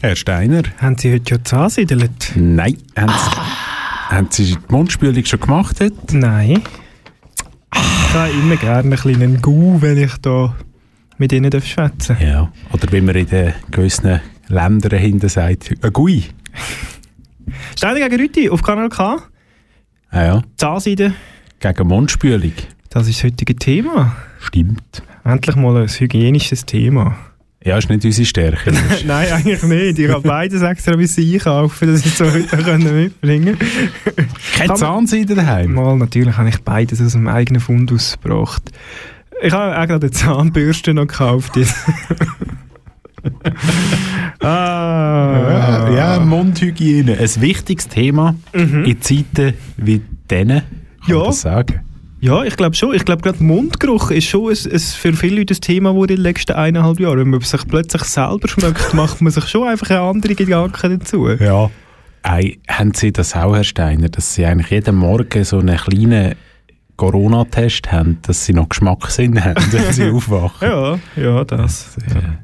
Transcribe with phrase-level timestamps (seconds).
[0.00, 0.62] Herr Steiner?
[0.78, 2.08] haben Sie heute schon zahnsiedeln?
[2.34, 2.76] Nein.
[2.96, 3.36] Haben, Sie,
[4.14, 6.16] haben Sie die Mundspülung schon gemacht heute?
[6.16, 6.62] Nein.
[7.74, 10.54] Ich habe immer gerne ein kleinen Gu, wenn ich da
[11.18, 12.20] mit Ihnen schwätzen darf.
[12.20, 12.52] Ja.
[12.72, 16.24] Oder wie man in den gewissen Ländern hinten sagt, ein Gui.
[17.76, 19.22] Steiner gegen Rütti auf Kanal K.
[20.10, 20.42] Ah ja.
[20.56, 21.14] Zahnseide,
[21.60, 22.52] Gegen Mundspülung.
[22.90, 24.14] das ist das heutige Thema.
[24.40, 25.02] Stimmt.
[25.24, 27.16] Endlich mal ein hygienisches Thema.
[27.64, 28.72] Ja, ist nicht unsere Stärke.
[29.06, 29.98] Nein, eigentlich nicht.
[29.98, 34.16] Ich habe beides extra müssen einkaufen, dass ich es so heute können mitbringen Keine
[34.58, 35.74] Kann man- Zahnseide daheim?
[35.74, 38.70] Mal, natürlich habe ich beides aus dem eigenen Fundus gebracht.
[39.42, 41.52] Ich habe auch gerade eine Zahnbürste noch gekauft.
[44.40, 47.18] ah, Ja, Mundhygiene.
[47.18, 50.48] Ein wichtiges Thema in Zeiten wie diesen.
[50.48, 50.62] Kann
[51.06, 51.24] Ja.
[51.24, 51.80] das sagen?
[52.22, 52.94] Ja, ich glaube schon.
[52.94, 56.06] Ich glaube, gerade Mundgeruch ist schon ein, ein, für viele Leute ein Thema, das in
[56.06, 59.90] den letzten eineinhalb Jahren, wenn man sich plötzlich selber schmeckt, macht man sich schon einfach
[59.90, 61.28] eine andere Gedanken dazu.
[61.28, 61.68] Ja.
[62.22, 66.36] Ei, haben Sie das auch, Herr Steiner, dass Sie eigentlich jeden Morgen so einen kleinen
[66.96, 70.68] Corona-Test haben, dass Sie noch Geschmackssinn haben, wenn Sie aufwachen?
[70.68, 71.96] Ja, ja, das.
[72.08, 72.38] Ja,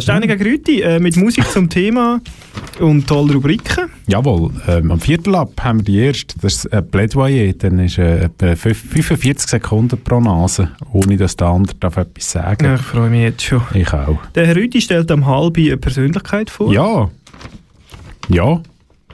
[0.00, 2.20] Steine gegen Rüti, äh, mit Musik zum Thema
[2.80, 3.88] und tolle Rubriken.
[4.08, 7.96] Jawohl, ähm, am Viertel ab haben wir die erste, das ist ein Plädoyer, dann ist
[7.98, 12.74] äh, etwa fünf- 45 Sekunden pro Nase, ohne dass der andere darf etwas sagen Ja,
[12.74, 13.62] ich freue mich jetzt schon.
[13.74, 14.18] Ich auch.
[14.34, 16.72] Der Herr Rüti stellt am halben eine Persönlichkeit vor.
[16.72, 17.08] Ja.
[18.28, 18.60] Ja.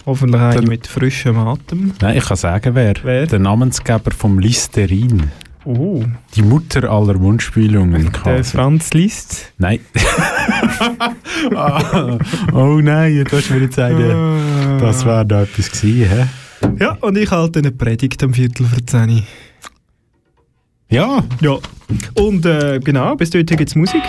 [0.06, 1.92] Hoffentlich eine mit frischem Atem.
[2.00, 2.94] Nein, ich kann sagen, wer.
[3.02, 3.26] Wer?
[3.26, 5.31] Der Namensgeber vom Listerin.
[5.66, 6.03] Oh,
[6.34, 8.10] Die Mutter aller Mundspülungen.
[8.25, 8.44] der.
[8.44, 9.53] Franz Liszt.
[9.59, 9.81] Nein.
[11.54, 12.19] Ah,
[12.53, 16.26] oh nein, du hast mir jetzt sagen, das wäre da etwas gewesen, hä?
[16.81, 19.22] Ja, und ich halte eine Predigt am Viertel vor 10.
[20.88, 21.56] Ja, Ja.
[22.15, 24.03] Und äh, genau, bis dorthin gibt es Musik.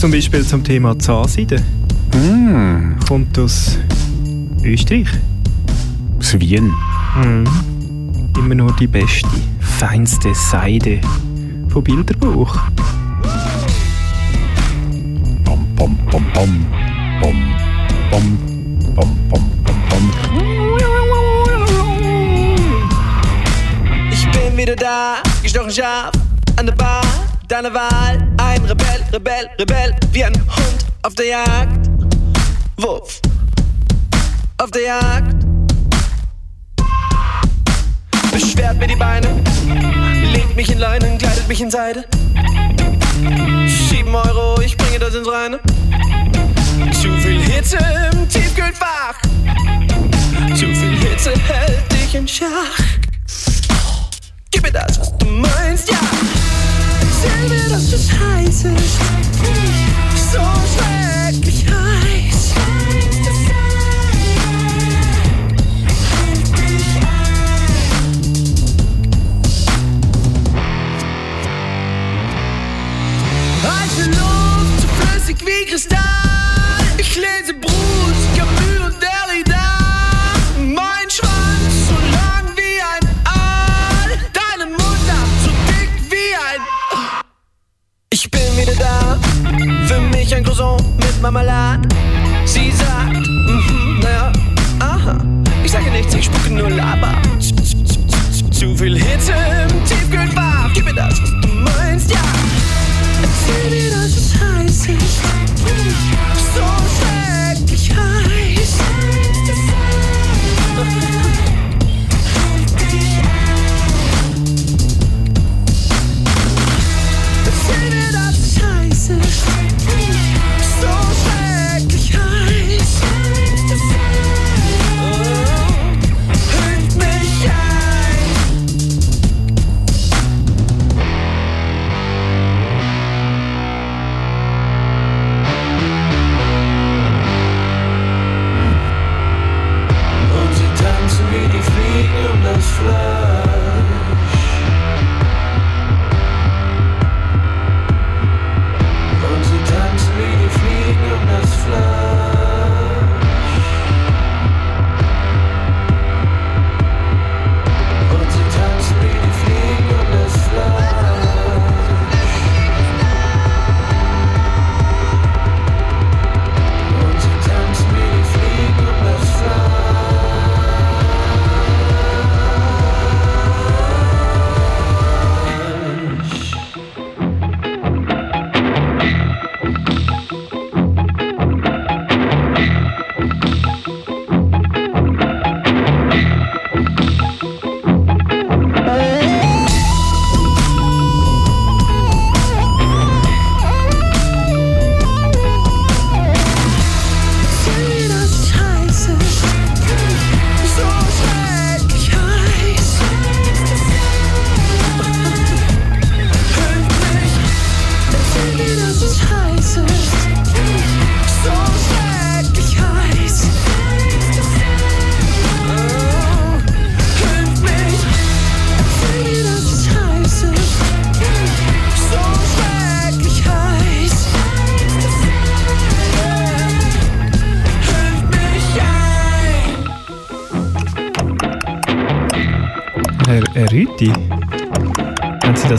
[0.00, 1.62] Zum Beispiel zum Thema Zahnseide.
[2.14, 3.78] mm, Kommt aus
[4.62, 5.08] Österreich.
[6.18, 6.72] aus Wien.
[7.22, 7.44] Mhm.
[8.36, 9.28] Immer nur die beste,
[9.60, 11.00] feinste Seide
[11.68, 12.56] von Bilderbuch.
[15.44, 16.66] Bom, bom, bom, bom.
[17.20, 17.58] Bom,
[18.10, 18.38] bom,
[18.94, 20.10] bom, bom, bom, bom.
[24.10, 26.12] Ich bin wieder da, gestochen scharf
[26.56, 27.02] an der Bar.
[27.48, 31.90] Deine Wahl, ein Rebell, Rebell, Rebell, wie ein Hund auf der Jagd.
[32.76, 33.20] Wuff,
[34.58, 35.35] auf der Jagd.
[38.36, 39.28] Beschwert mir die Beine,
[40.30, 42.04] legt mich in Leinen, kleidet mich in Seide.
[43.88, 45.58] Sieben Euro, ich bringe das ins Reine.
[46.92, 47.78] Zu viel Hitze
[48.12, 49.22] im Tiefkühlfach.
[50.50, 52.78] Zu viel Hitze hält dich in Schach.
[54.50, 55.96] Gib mir das, was du meinst, ja.
[57.00, 58.98] Erzähl mir, dass es heiß ist.
[60.30, 60.40] So
[60.76, 61.85] schrecklich heiß.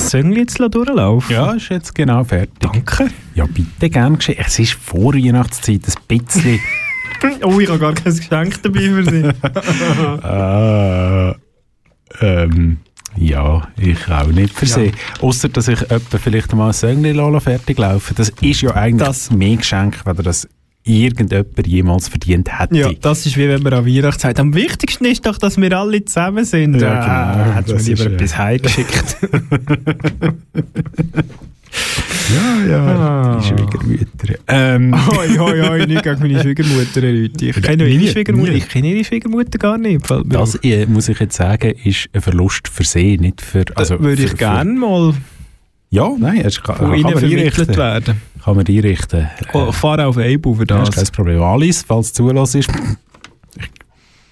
[0.08, 1.32] Das Söngli jetzt durchlaufen?
[1.34, 2.54] Ja, ist jetzt genau fertig.
[2.60, 3.08] Danke.
[3.36, 4.44] Ja, bitte gern geschehen.
[4.46, 6.60] Es ist vor Weihnachtszeit ein bisschen.
[7.42, 9.24] Oh, ich habe gar kein Geschenk dabei für Sie.
[12.24, 12.78] äh, ähm,
[13.16, 14.76] ja, ich auch nicht für Ja.
[14.76, 14.92] sie.
[15.22, 18.14] Außer dass ich etwa vielleicht mal ein Söngli fertig laufen.
[18.16, 20.48] Das ist ja eigentlich Das- mehr Geschenk, wenn das
[20.88, 22.76] irgendjemand jemals verdient hätte.
[22.78, 24.40] Ja, das ist wie wenn man an Weihnachten sagt.
[24.40, 26.80] Am wichtigsten ist doch, dass wir alle zusammen sind.
[26.82, 27.44] Ja, genau.
[27.52, 29.18] Ah, Hättest du Das mir lieber etwas heimgeschickt.
[32.34, 33.40] ja, ja Ah.
[33.40, 34.34] die Schwiegermütter.
[34.48, 37.50] Ähm, Hoi, hoi, hoi, nicht gegen meine Schwiegermutter, Rüti.
[37.50, 38.52] Ich kenne Nie, Ihre Schwiegermutter.
[38.52, 38.58] nie.
[38.58, 40.06] Ich kenne Ihre Schwiegermutter gar nicht.
[40.26, 43.66] Das äh, muss ich jetzt sagen, ist ein Verlust für sie, nicht für.
[43.76, 45.20] Also würde ich gerne mal Für,
[45.90, 47.40] ja, nein, es kann, von kann Ihnen vermittelt
[47.70, 47.78] einrichten.
[47.78, 48.22] werden.
[48.44, 49.28] Kann man einrichten.
[49.54, 51.06] Oh, ich fahre auf Eibu für Das ist das.
[51.12, 51.42] kein Problem.
[51.42, 52.68] Alice, falls du zulässt, ich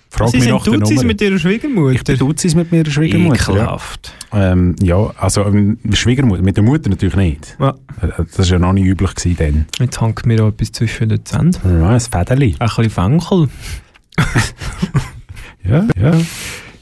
[0.10, 1.04] frage Sie mich sind nach der Nummer.
[1.04, 1.92] mit Ihrer Schwiegermutter.
[1.92, 3.54] ich bin Duzis mit meiner Schwiegermutter.
[3.54, 3.58] Ja.
[3.64, 4.14] Ekelhaft.
[4.32, 7.58] Ähm, ja, also ähm, Schwiegermutter, mit der Mutter natürlich nicht.
[7.60, 7.70] Ja.
[8.02, 11.26] Äh, Das war ja noch nicht üblich gewesen Jetzt hängt mir auch etwas zwischen den
[11.26, 11.52] Zähnen.
[11.64, 11.82] dann.
[11.82, 12.56] Ja, ein Fädeli.
[12.60, 13.50] Ein bisschen Fenkel.
[15.68, 16.12] Ja, ja.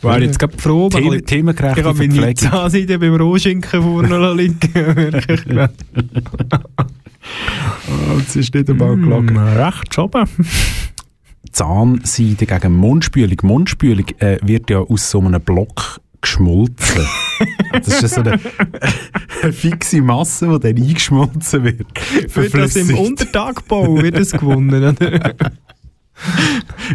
[0.04, 2.52] Ich wäre jetzt gerade froh, wenn Themen, ich themengerechte ich habe meine Verpflegung.
[2.52, 4.60] Zahnseide beim Rohschinken vorne liegen.
[7.88, 10.28] Oh, das ist nicht einmal Mm, Recht schoben.
[11.52, 13.38] Zahnseide gegen Mundspülung.
[13.44, 17.06] Mundspülung äh, wird ja aus so einem Block geschmolzen.
[17.72, 18.40] das ist ja so eine,
[19.42, 21.88] eine fixe Masse, die dann eingeschmolzen wird.
[22.36, 22.98] Wird das im.
[22.98, 25.36] Untertagbau wird das gewonnen, oder?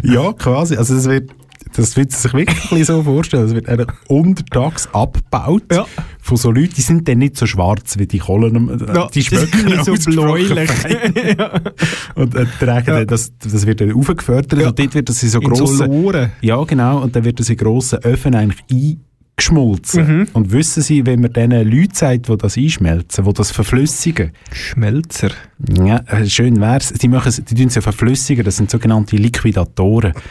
[0.03, 0.75] Ja, quasi.
[0.75, 1.31] Also es wird,
[1.75, 3.45] das wird sich wirklich ein so vorstellen.
[3.45, 5.85] Es wird eigentlich untertags abgebaut Ja.
[6.21, 9.21] von so Leuten, die sind dann nicht so schwarz wie die Kohlen, äh, Ja, die
[9.23, 10.69] schmecken nicht so bläulich.
[10.71, 11.13] fein.
[12.15, 13.05] Und äh, tragen Ja.
[13.05, 14.69] das, das wird dann aufgefördert Ja.
[14.69, 16.31] und dort wird das in so grossen...
[16.41, 17.01] Ja, genau.
[17.01, 18.63] Und dann wird das in grossen Öfen eigentlich
[19.37, 20.17] eingeschmolzen.
[20.19, 20.27] Mhm.
[20.33, 25.29] Und wissen Sie, wenn man diesen Leuten sagt, die das einschmelzen, die das verflüssigen, Schmelzer.
[25.83, 26.91] ja, äh, schön wär's.
[26.93, 28.43] Die machen es, die tun es ja verflüssigen.
[28.43, 30.13] Das sind sogenannte Liquidatoren.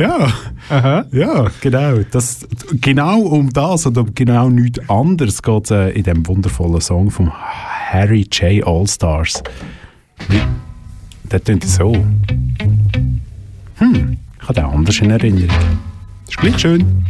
[0.00, 0.32] ja,
[0.70, 1.04] Aha.
[1.12, 1.98] ja, genau.
[2.10, 2.46] Das,
[2.80, 7.10] genau um das und um genau nichts anderes geht es äh, in dem wundervollen Song
[7.10, 8.66] von Harry J.
[8.66, 9.42] Allstars.
[11.30, 11.92] Der tönt so.
[13.76, 15.56] Hm, ich habe den anders in Erinnerung.
[16.28, 17.04] Ist gleich schön.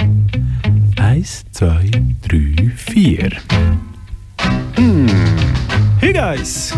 [0.99, 1.91] Eins, zwei,
[2.29, 3.31] drei, vier.
[6.01, 6.75] Hey guys!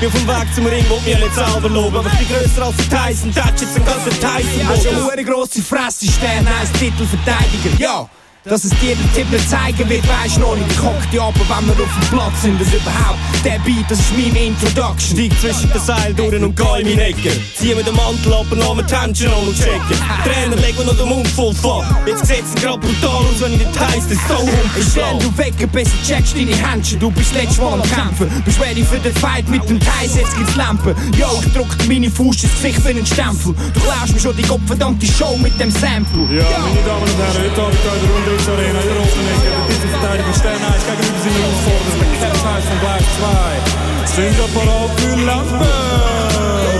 [0.00, 1.96] Bin vom Weg zum Ring, wo mich nicht selber loben.
[1.96, 4.68] Aber ich bin grösser als der Tyson, touch jetzt den ganzen Tyson.
[4.68, 7.70] Hast du eine grosse Fresse, Stern als Titelverteidiger?
[7.78, 8.08] Ja!
[8.48, 10.70] Dass es dir der Tipp nicht zeigen wird, weisst noch nicht.
[10.70, 13.18] Ich hock dich ab, wenn wir auf dem Platz sind, das überhaupt.
[13.44, 15.18] Der Beat, das ist meine Introduction.
[15.18, 17.32] Steig zwischen den Seilen durch und geh in meine Ecke.
[17.56, 19.98] Zieh mir den Mantel ab und mir die Händchen an und checken.
[20.22, 21.84] Trainer, leg mir noch den Mund voll voll.
[22.06, 24.48] Jetzt sieht's grad brutal aus, wenn ich nicht heiss, das so
[24.78, 27.00] Ich stell du weg, bis du checkst deine Händchen.
[27.00, 28.30] Du bist letztes Mal am Kämpfen.
[28.44, 30.94] Bist ready für den Fight mit dem Thais, jetzt gibt's Lampen.
[31.18, 33.56] Yo, ich drück dir meine Faust ins Gesicht für einen Stempel.
[33.74, 36.22] Du klaust mir schon die gottverdammte Show mit dem Sample.
[36.30, 39.48] Ja, meine Damen und Herren, heute Abend in der Rundungsarena in der Offenecke.
[39.50, 44.22] Der Titelverteidiger Stern 1 gegenüber seinen Herausforderer, der Captain 1 von Gleis 2.
[44.22, 45.68] Sind apparat für Lampe!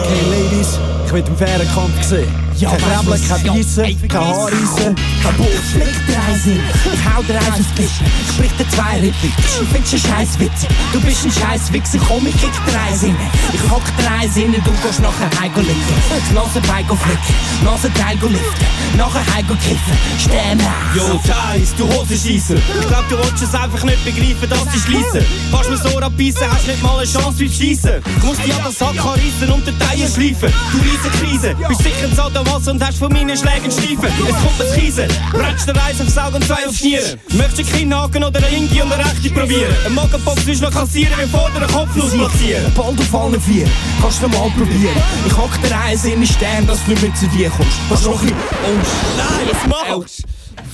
[0.01, 2.46] Okay, Ladies, ich will den fairen Kampf sehen.
[2.59, 5.61] Ja, kein Rebeln, kein Beißen, kein Haarreissen, kein Bullshit.
[5.69, 8.01] Sprich dir eins ich hau dir eins aufs Tisch.
[8.33, 10.67] Sprich dir zwei Rippen, du findest einen scheiß Witz.
[10.93, 13.03] Du bist ein scheiß Wichser, komm, ich kick dir eins.
[13.03, 15.97] Ich hock dir eins du gehst nachher heim go licken.
[16.09, 19.99] Das Nasenbein go flicken, Nasenteil go liften, nachher heim kiffen.
[20.19, 20.59] Stern
[20.95, 22.57] Yo, Thais, du Hosenscheisser.
[22.57, 25.25] Ich glaub, du willst es einfach nicht begreifen, dass sie schliessen.
[25.53, 28.03] Kannst mir so abbeissen, hast nicht mal eine Chance beim Schiessen.
[28.21, 30.53] Du musst dich an den Sack reissen und den Teilen schleifen.
[30.73, 32.15] Du riesen Krise, bist sicher ein
[32.47, 34.05] Sadomaso und hast von meinen Schlägen Stiefen.
[34.05, 37.21] Es kommt ein Kiesen, bretsch dir eins aufs Auge und zwei aufs Nieren.
[37.31, 39.75] Möchtest du einen Kinnhaken oder eine Ingi und eine rechte probieren?
[39.85, 42.73] Ein Magenbox du noch kassieren, bevor du den Kopfnuss massieren.
[42.75, 43.67] Ball auf allen vier,
[44.01, 45.03] kannst du mal probieren.
[45.27, 47.79] Ich hock dir eins in den Stern, dass du nicht mehr zu dir kommst.
[47.89, 48.37] Du noch ein bisschen...
[48.65, 50.29] Oh, Nein, was machst du?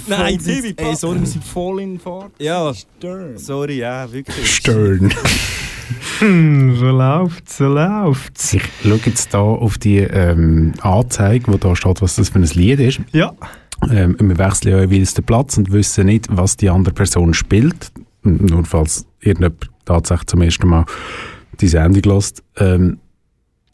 [0.06, 2.32] Nein, Timmy, Ey, sorry, wir sind voll in Fahrt.
[2.38, 2.72] Ja,
[3.36, 4.56] sorry, ja, wirklich.
[4.56, 5.12] Stern.
[6.82, 8.54] So läuft's, so läuft's.
[8.54, 12.44] Ich schaue jetzt da auf die ähm, Anzeige, wo da steht, was das für ein
[12.44, 13.00] Lied ist.
[13.12, 13.34] Ja.
[13.88, 17.92] Ähm, wir wechseln ja jeweils den Platz und wissen nicht, was die andere Person spielt.
[18.24, 20.84] Nur falls irgendjemand tatsächlich zum ersten Mal
[21.60, 22.42] die Sendung lässt.
[22.56, 22.98] Ähm,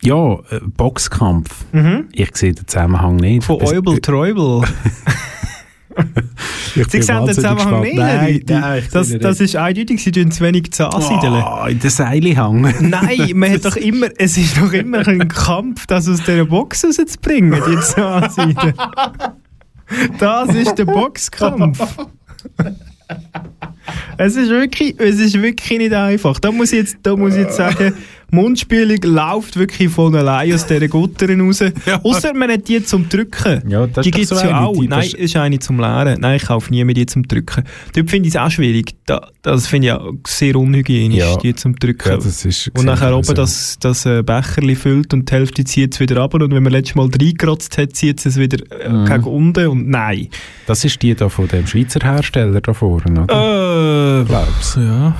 [0.02, 1.64] ja, äh, Boxkampf.
[2.12, 3.44] Ich sehe den Zusammenhang nicht.
[3.44, 4.64] Von Eubel Treubel.
[6.74, 7.96] Sie sehen den Zusammenhang nicht.
[7.96, 11.42] Nein, nein, das, das ist eindeutig, sie tun zu wenig zu ansiedeln.
[11.44, 12.60] Oh, in den Seilehang.
[12.80, 16.84] Nein, man hat doch immer, es ist doch immer ein Kampf, das aus dieser Box
[16.84, 18.74] rauszubringen, die zu ansiedeln.
[20.18, 21.80] Das ist der Boxkampf.
[24.18, 26.38] Es ist wirklich, es ist wirklich nicht einfach.
[26.40, 27.94] Da muss ich jetzt, da muss ich jetzt sagen,
[28.30, 31.62] Mundspielung läuft wirklich von allein aus dieser Gutteren raus.
[32.02, 33.62] Außer man hat die zum Drücken.
[33.70, 34.74] Ja, die gibt es so ja auch.
[34.80, 36.20] die- Nein, das- ist eine zum Leeren.
[36.20, 37.64] Nein, ich kaufe nie mehr die zum Drücken.
[37.94, 38.94] Dort finde ich es auch schwierig.
[39.06, 41.36] Da, das finde ich auch sehr unhygienisch, Ja.
[41.36, 42.08] die zum Drücken.
[42.10, 45.94] Ja, das ist- und nachher oben das, das äh, Becherli füllt und die Hälfte zieht
[45.94, 46.34] es wieder ab.
[46.34, 49.04] Und wenn man letztes Mal reingerotzt hat, zieht es wieder äh, Mhm.
[49.06, 49.66] gegen unten.
[49.68, 50.28] Und nein.
[50.66, 54.20] Das ist die da von dem Schweizer Hersteller da vorne, oder?
[54.20, 54.76] Äh, glaub's.
[54.78, 55.16] Ja.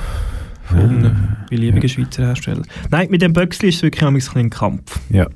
[0.69, 1.11] Von
[1.49, 2.61] beliebigen Schweizer Hersteller.
[2.91, 4.99] Nein, mit dem Böxli ist es wirklich ein bisschen ein Kampf.
[5.09, 5.27] Ja,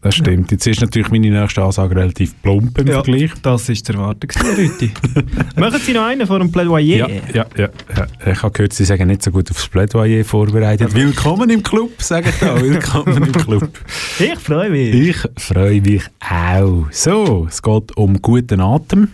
[0.00, 0.50] das stimmt.
[0.50, 3.30] Jetzt ist natürlich meine nächste Ansage relativ plump im Vergleich.
[3.42, 4.90] Das ist erwarten gewesen, Rüti.
[5.56, 7.08] Machen Sie noch einen vor dem Plädoyer?
[7.08, 8.32] Ja, ja, ja, ja.
[8.32, 10.92] Ich habe gehört, Sie sagen nicht so gut aufs Plädoyer vorbereitet.
[10.92, 12.60] Willkommen im Club, sage ich da.
[12.60, 13.70] Willkommen im Club.
[14.18, 14.92] Ich freue mich.
[14.92, 16.86] Ich freue mich auch.
[16.90, 19.06] So, es geht um guten Atem.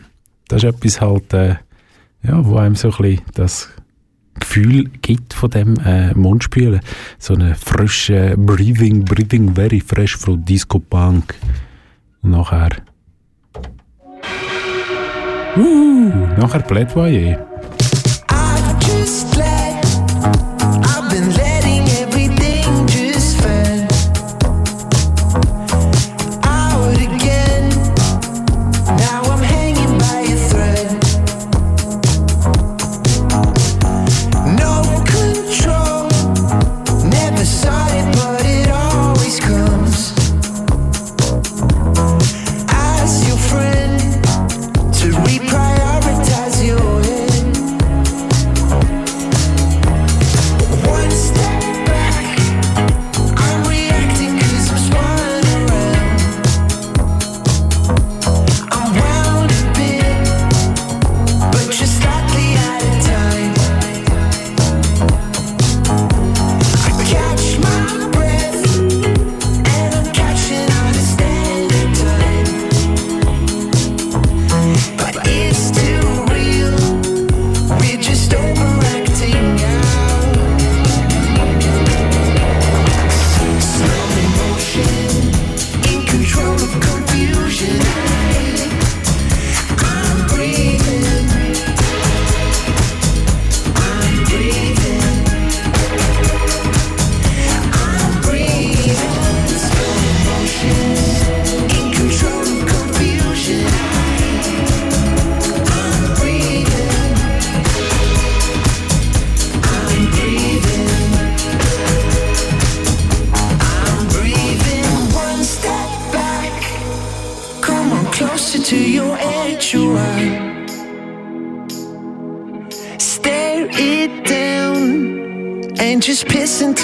[0.48, 1.56] Das ist etwas halt, äh,
[2.22, 3.68] ja, wo einem so ein bisschen das
[4.38, 6.80] Gefühl gibt von dem äh, Mundspülen.
[7.18, 11.34] So eine frische Breathing, Breathing very fresh von Disco Punk.
[12.22, 12.70] Und nachher...
[15.56, 17.38] Uh, nachher Plädoyer.
[18.28, 19.84] I'm just glad
[20.84, 21.47] I've been letting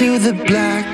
[0.01, 0.87] into the black.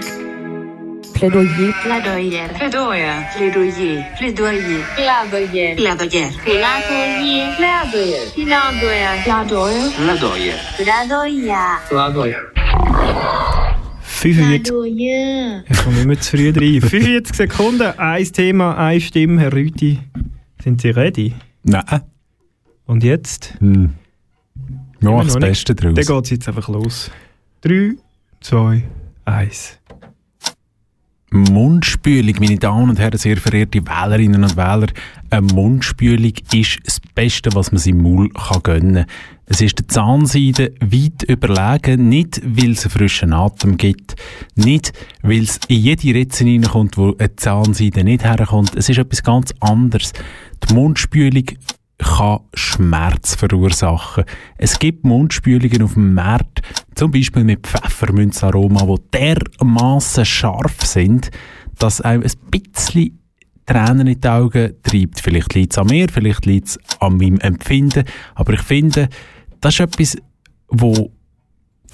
[1.14, 1.72] Plädoyer.
[1.82, 2.48] Plädoyer.
[2.54, 3.24] Plädoyer.
[3.36, 4.16] Plädoyer.
[4.18, 4.84] Plädoyer.
[4.96, 5.74] Plädoyer.
[5.76, 6.36] Plädoyer.
[6.44, 7.54] Plädoyer.
[7.56, 8.26] Plädoyer.
[8.34, 9.74] Plädoyer.
[9.96, 10.56] Plädoyer.
[10.76, 11.78] Plädoyer.
[11.88, 12.40] Plädoyer.
[14.02, 15.64] 45, Plädoyer.
[15.66, 16.80] ich komme immer zu früh rein.
[16.82, 19.40] 45 Sekunden, ein Thema, eine Stimme.
[19.40, 19.98] Herr Rüti,
[20.62, 21.32] sind Sie ready?
[21.62, 22.02] Nein.
[22.86, 23.54] Und jetzt?
[23.60, 23.94] Hm.
[25.00, 26.06] Mach das Beste Dann draus.
[26.06, 27.10] geht es jetzt einfach los.
[27.62, 27.94] 3,
[28.40, 28.83] 2,
[29.26, 29.79] 1.
[31.31, 34.88] Mundspülung, meine Damen und Herren, sehr verehrte Wählerinnen und Wähler,
[35.29, 39.07] eine Mundspülung ist das Beste, was man seinem Maul kann gönnen kann.
[39.46, 44.16] Es ist der Zahnseide weit überlegen, nicht weil es einen frischen Atem gibt,
[44.57, 48.74] nicht weil es in jede Ritze hineinkommt, wo eine Zahnseide nicht herkommt.
[48.74, 50.12] Es ist etwas ganz anderes.
[50.68, 51.44] Die Mundspülung
[52.02, 54.24] kann Schmerz verursachen.
[54.56, 56.62] Es gibt Mundspülungen auf dem Markt,
[56.94, 61.30] zum Beispiel mit Pfefferminzaroma, die dermaßen scharf sind,
[61.78, 63.18] dass einem ein bisschen
[63.66, 65.20] Tränen in die Augen treibt.
[65.20, 69.08] Vielleicht liegt es an mir, vielleicht liegt es an meinem Empfinden, aber ich finde,
[69.60, 70.16] das ist etwas,
[70.68, 71.12] wo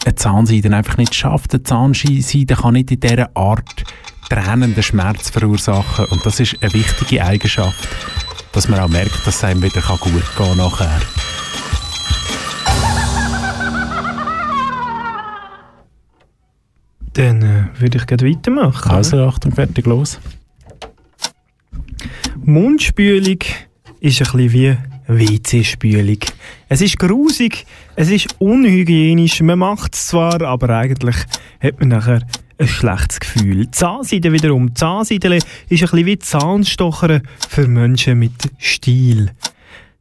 [0.05, 1.53] eine Zahnseide einfach nicht schafft.
[1.53, 3.85] Eine Zahnseide kann nicht in dieser Art
[4.29, 7.89] tränenden Schmerz verursachen und das ist eine wichtige Eigenschaft,
[8.57, 11.01] dass man auch merkt, dass es einem wieder gut gehen kann nachher.
[17.13, 18.91] Dann äh, würde ich gerne weitermachen.
[18.91, 20.19] Also Achtung, fertig, los.
[22.43, 23.41] Mundspülung
[24.01, 26.21] ist ein bisschen wie WC-Spülung.
[26.71, 31.17] Es ist grusig, es ist unhygienisch, man macht es zwar, aber eigentlich
[31.61, 32.23] hat man nachher
[32.59, 33.71] ein schlechtes Gefühl.
[33.71, 34.75] Zahnseide wiederum.
[34.75, 39.31] Zahnseide ist ein bisschen wie Zahnstocher für Menschen mit Stil.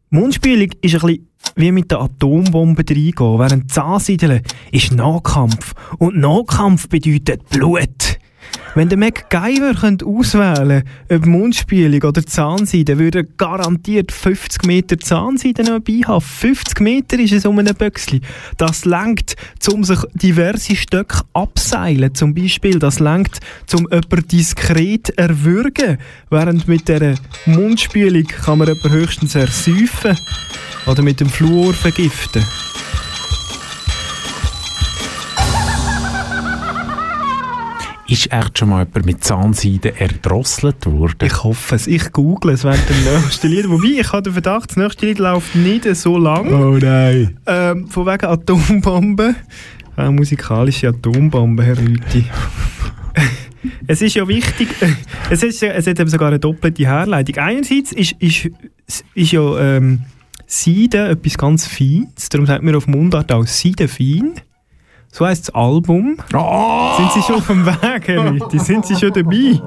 [0.09, 4.41] Mundspülung ist ein bisschen wie mit der Atombombe reingehen, während Zahnseide
[4.71, 5.73] ist Nahkampf.
[5.97, 8.17] Und Nahkampf bedeutet Blut.
[8.75, 15.63] Wenn der MacGyver könnte auswählen ob Mundspülung oder Zahnseide, würde er garantiert 50 Meter Zahnseide
[15.63, 16.19] dabei haben.
[16.19, 18.19] 50 Meter ist es um einen Böckli.
[18.57, 19.37] Das lenkt,
[19.71, 22.13] um sich diverse Stöcke abseilen.
[22.15, 23.39] Zum Beispiel, das lenkt,
[23.73, 25.97] um jemanden diskret erwürgen.
[26.29, 30.17] Während mit dieser Mundspülung kann man jemanden höchstens ersäufen
[30.85, 32.43] oder mit dem Fluor vergiften.
[38.07, 41.25] Ist echt schon mal jemand mit Zahnseide erdrosselt worden?
[41.25, 41.87] Ich hoffe es.
[41.87, 43.67] Ich google es während dem nächsten Lied.
[43.67, 46.53] Wobei, ich habe den Verdacht, das nächste Lied läuft nicht so lang.
[46.53, 47.37] Oh nein.
[47.47, 49.33] Ähm, von wegen Atombombe.
[49.95, 52.25] Eine musikalische Atombombe, Herr Rüti.
[53.87, 54.67] es ist ja wichtig,
[55.31, 57.37] es, ist, es hat eben sogar eine doppelte Herleitung.
[57.37, 58.51] Einerseits ist, ist,
[59.15, 60.01] ist ja ähm,
[60.45, 64.33] Seide etwas ganz Feines, darum sagt man auf Mundart auch Seidefein.
[65.17, 66.17] So heisst das Album.
[66.27, 68.59] Sind Sie schon auf dem Weg, Herr Rüti?
[68.59, 69.61] Sind Sie schon dabei?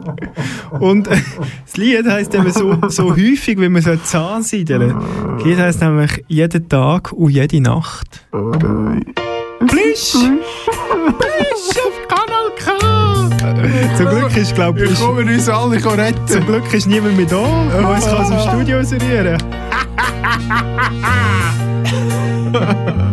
[0.79, 1.17] Und äh,
[1.65, 4.95] das Lied heisst eben so, so häufig, wie man so Zahnseideln.
[5.39, 8.27] Das Lied heisst nämlich jeden Tag und jede Nacht.
[8.31, 10.17] Plüsch!
[11.17, 13.97] Plüsch auf Kanal K!
[13.97, 16.27] Zum Glück ist, glaube ich, uns alle retten.
[16.27, 19.39] zum Glück ist niemand mehr da, der uns aus dem Studio rühren
[22.53, 23.05] Jetzt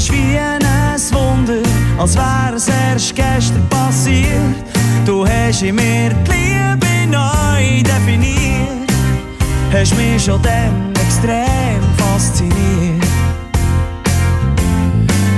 [0.00, 0.60] fast wie ein
[1.12, 1.62] Wunder,
[1.98, 4.56] als wäre es erst gestern passiert.
[5.04, 8.90] Du hast in mir die Liebe neu definiert,
[9.72, 13.04] hast mich schon dann extrem fasziniert.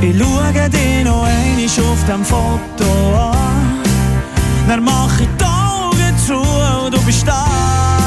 [0.00, 3.82] Ich schaue dich noch einmal auf dem Foto an,
[4.68, 8.01] dann mach ich die Augen zu und du bist da.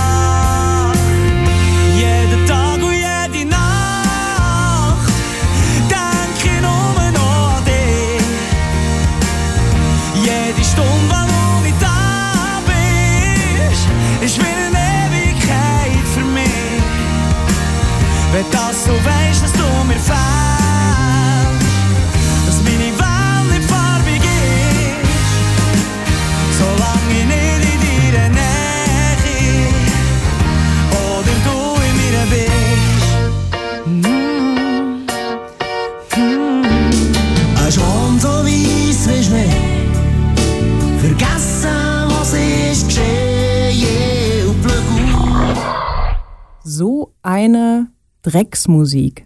[48.36, 49.26] Drecksmusik.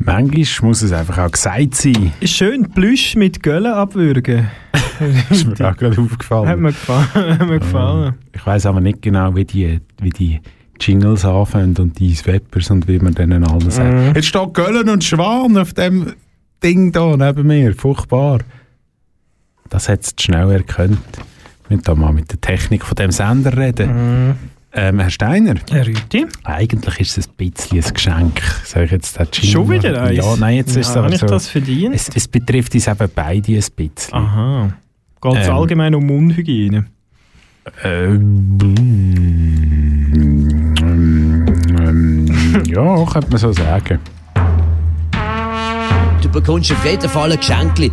[0.00, 2.12] Manchmal muss es einfach auch gesagt sein.
[2.18, 4.48] Ist schön, Plüsch mit Göllen abwürgen.
[5.30, 6.48] ist mir auch gerade aufgefallen.
[6.48, 7.38] Hat mir gefallen.
[7.38, 8.14] Hat mir gefallen.
[8.34, 10.40] Ich weiß aber nicht genau, wie die, wie die
[10.80, 13.94] Jingles anfangen und die Sweppers und wie man denen alles sagt.
[13.94, 14.12] Mhm.
[14.16, 16.14] Jetzt steht Göllen und Schwan auf dem
[16.64, 17.72] Ding da neben mir.
[17.72, 18.40] Furchtbar.
[19.68, 20.98] Das hat es schnell erkannt.
[21.68, 24.26] Wir müssen da mal mit der Technik von dem Sender reden.
[24.30, 24.34] Mhm.
[24.72, 25.54] Ähm, Herr Steiner?
[25.70, 26.26] Herr Rüti?
[26.44, 28.42] Eigentlich ist es ein bisschen ein Geschenk.
[28.64, 30.16] Sag ich jetzt Jingle Schon wieder eins?
[30.18, 31.26] Ja, nein, jetzt ist es Ja, aber so.
[31.26, 31.94] das verdient?
[31.94, 34.12] Es, es betrifft uns eben beide ein bisschen.
[34.14, 34.68] Aha.
[35.22, 35.54] Geht es Ähm.
[35.54, 36.84] allgemein um Mundhygiene?
[37.82, 38.58] Ähm,
[41.78, 43.98] ähm, ja, könnte man so sagen.
[46.22, 47.90] Du bekommst auf jeden Fall ein Geschenkli.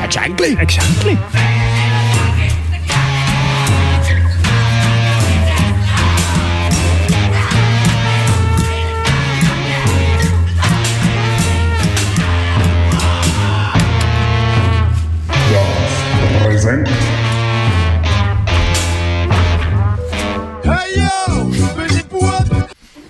[0.00, 0.56] Ein Geschenkli?
[0.56, 1.16] Ein Geschenkli?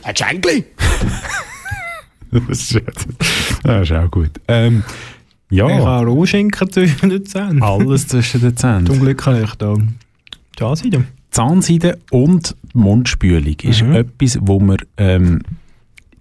[0.03, 0.65] Ein Geschenkli?
[2.31, 2.81] Das ist,
[3.63, 4.31] das ist auch gut.
[4.49, 4.83] Ähm,
[5.51, 5.69] ja.
[5.69, 7.63] Ich habe Rohschinken zwischen den Zähnen.
[7.63, 8.87] Alles zwischen den Zähnen.
[8.87, 9.77] Zum Glück habe ich da
[10.57, 11.05] Zahnseide.
[11.31, 13.93] Zahnseide und Mundspülung ist Mhm.
[13.93, 15.43] etwas, wo man ähm,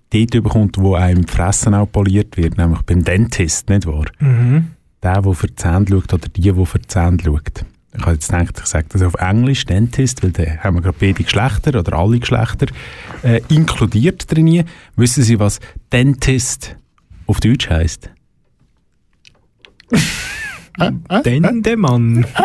[0.09, 4.03] dort bekommt, wo einem die Fresse auch poliert wird, nämlich beim Dentist, nicht wahr?
[4.19, 4.71] Mhm.
[5.01, 7.63] Der, der für die Zähne schaut oder die, die für die Zähne schaut.
[7.93, 10.97] Ich habe jetzt gedacht, ich sage das auf Englisch, Dentist, weil da haben wir gerade
[10.99, 12.67] beide Geschlechter oder alle Geschlechter
[13.23, 14.63] äh, inkludiert drin.
[14.95, 15.59] Wissen Sie, was
[15.91, 16.77] Dentist
[17.27, 18.09] auf Deutsch heisst?
[21.25, 22.25] Dendemann.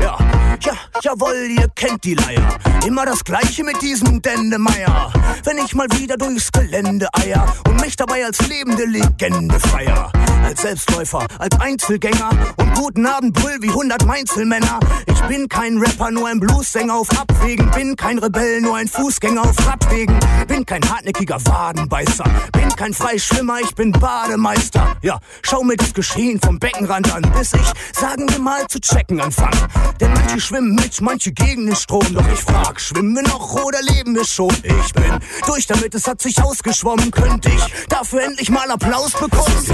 [0.00, 0.18] Ja,
[0.60, 2.58] ja, jawohl, ihr kennt die Leier.
[2.86, 5.12] Immer das Gleiche mit diesem Dendemeier.
[5.44, 10.12] Wenn ich mal wieder durchs Gelände eier und mich dabei als lebende Legende feier.
[10.44, 14.78] Als Selbstläufer, als Einzelgänger und guten Abend brüll wie 100 Mainzelmänner.
[15.06, 17.70] Ich bin kein Rapper, nur ein Bluessänger auf Abwägen.
[17.70, 20.18] Bin kein Rebell, nur ein Fußgänger auf Radwegen.
[20.46, 22.24] Bin kein hartnäckiger Wadenbeißer.
[22.52, 24.96] Bin kein Freischwimmer, ich bin Bademeister.
[25.02, 29.20] Ja, schau mir das Geschehen vom Beckenrand an, bis ich, sagen wir mal, zu checken
[29.20, 29.56] anfange.
[30.00, 32.06] Denn manche schwimmen mit, manche gegen den Strom.
[32.12, 34.54] Doch ich frag, schwimmen wir noch oder leben wir schon?
[34.62, 37.10] Ich bin durch damit, es hat sich ausgeschwommen.
[37.10, 39.64] Könnte ich dafür endlich mal Applaus bekommen?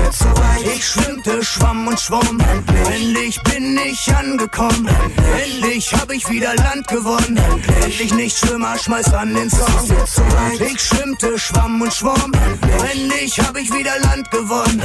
[0.74, 2.38] Ich schwimmte, schwamm und schwamm.
[2.92, 4.88] Endlich bin ich angekommen.
[5.44, 7.40] Endlich hab ich wieder Land gewonnen.
[7.82, 9.90] Endlich nicht Schwimmer, schmeiß an den Song.
[10.60, 12.32] Ich schwimmte, schwamm und schwamm.
[12.92, 14.82] Endlich hab ich wieder Land gewonnen.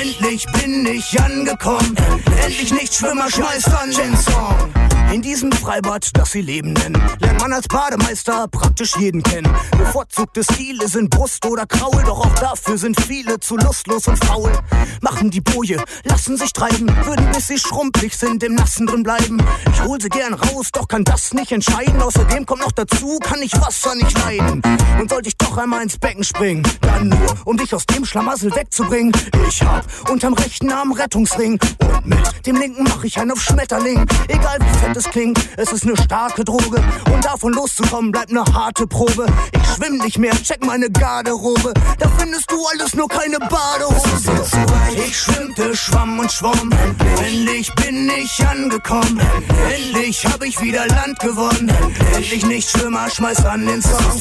[0.00, 1.94] Endlich bin ich angekommen.
[2.42, 4.72] Endlich nicht Schwimmer, schmeiß an den Song.
[5.12, 9.52] In diesem Freibad, das sie Leben nennen, lernt man als Bademeister praktisch jeden kennen.
[9.76, 14.52] Bevorzugte Stile sind Brust oder Kraul, doch auch dafür sind viele zu lustlos und faul.
[15.00, 19.42] Machen die Boje, lassen sich treiben, würden bis sie schrumpelig sind im Nassen drin bleiben.
[19.72, 22.00] Ich hol sie gern raus, doch kann das nicht entscheiden.
[22.00, 24.62] Außerdem kommt noch dazu, kann ich Wasser nicht leiden.
[25.00, 28.54] Und sollte ich doch einmal ins Becken springen, dann nur, um dich aus dem Schlamassel
[28.54, 29.12] wegzubringen.
[29.48, 34.06] Ich hab unterm rechten Arm Rettungsring und mit dem linken mach ich einen auf Schmetterling.
[34.28, 36.82] Egal wie fett es klingt, es ist eine starke Droge.
[37.12, 39.26] Und davon loszukommen bleibt eine harte Probe.
[39.52, 41.72] Ich schwimm nicht mehr, check meine Garderobe.
[41.98, 44.32] Da findest du alles nur keine Badehose.
[44.96, 46.70] Ich schwimmte, schwamm und schwamm.
[47.24, 49.20] Endlich bin ich angekommen.
[49.74, 51.72] Endlich hab ich wieder Land gewonnen.
[52.14, 54.20] Endlich nicht Schwimmer, schmeiß an den Song.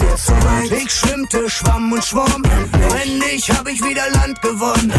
[0.71, 2.43] Ich schwimmte, schwamm und schwamm.
[3.03, 4.93] Endlich hab ich wieder Land gewonnen.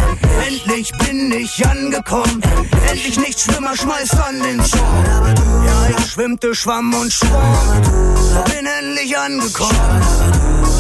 [0.47, 2.43] Endlich bin ich angekommen.
[2.91, 5.76] Endlich nicht Schwimmer, schmeiß an den Song.
[6.27, 7.83] Schwimmte, schwamm und schwamm.
[8.47, 9.79] Bin endlich angekommen.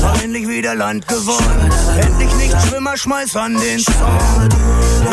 [0.02, 1.70] Hab endlich wieder Land gewonnen.
[2.00, 3.94] Endlich nicht Schwimmer, schmeiß an den Song.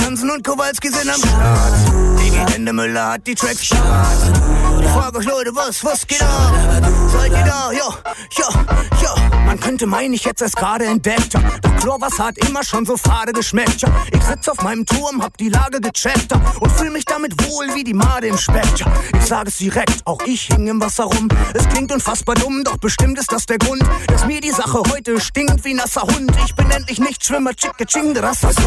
[0.03, 1.73] Hansen und Kowalski sind am Start.
[2.19, 3.61] Die Hände Müller hat die Tracks.
[3.61, 6.51] Ich frag euch Leute, was, was geht ab?
[7.13, 7.71] Seid ihr da?
[7.71, 7.89] Ja,
[8.37, 8.49] ja,
[9.01, 9.15] ja.
[9.45, 11.33] Man könnte meinen, ich hätte es gerade entdeckt.
[11.33, 11.41] ja.
[11.61, 13.81] Doch Chlorwasser hat immer schon so fade geschmeckt.
[13.81, 13.89] Ja.
[14.11, 16.41] Ich sitz auf meinem Turm, hab die Lage gecheckt ja.
[16.59, 18.77] und fühl mich damit wohl wie die Made im Speck.
[18.77, 18.87] Ja.
[19.19, 21.27] Ich sag es direkt, auch ich hing im Wasser rum.
[21.53, 25.19] Es klingt unfassbar dumm, doch bestimmt ist das der Grund, dass mir die Sache heute
[25.19, 26.31] stinkt wie nasser Hund.
[26.45, 28.59] Ich bin endlich nicht Schwimmer, chicke ching, das ist.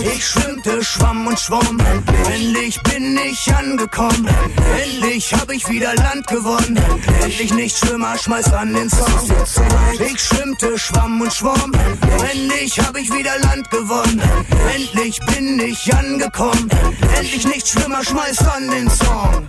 [0.00, 1.78] Ich schwimmte, schwamm und schwamm.
[2.32, 4.28] Endlich Endlich bin ich angekommen.
[4.82, 6.76] Endlich hab ich wieder Land gewonnen.
[7.22, 9.30] Endlich nicht Schwimmer, schmeiß an den Song.
[9.98, 11.72] Ich schwimmte, schwamm und schwamm.
[12.32, 14.22] Endlich hab ich wieder Land gewonnen.
[14.72, 16.68] Endlich bin ich angekommen.
[17.16, 19.48] Endlich nicht Schwimmer, schmeiß an den Song.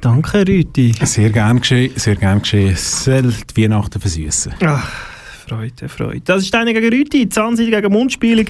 [0.00, 0.94] Danke, Rüti.
[1.02, 2.72] Sehr gern geschehen, sehr gern geschehen.
[2.72, 4.54] Es soll die Weihnachten versüßen.
[4.64, 4.90] Ach,
[5.46, 6.22] Freude, Freude.
[6.24, 8.46] Das ist Steine gegen Rüti, Zahnseide gegen Mundspielung.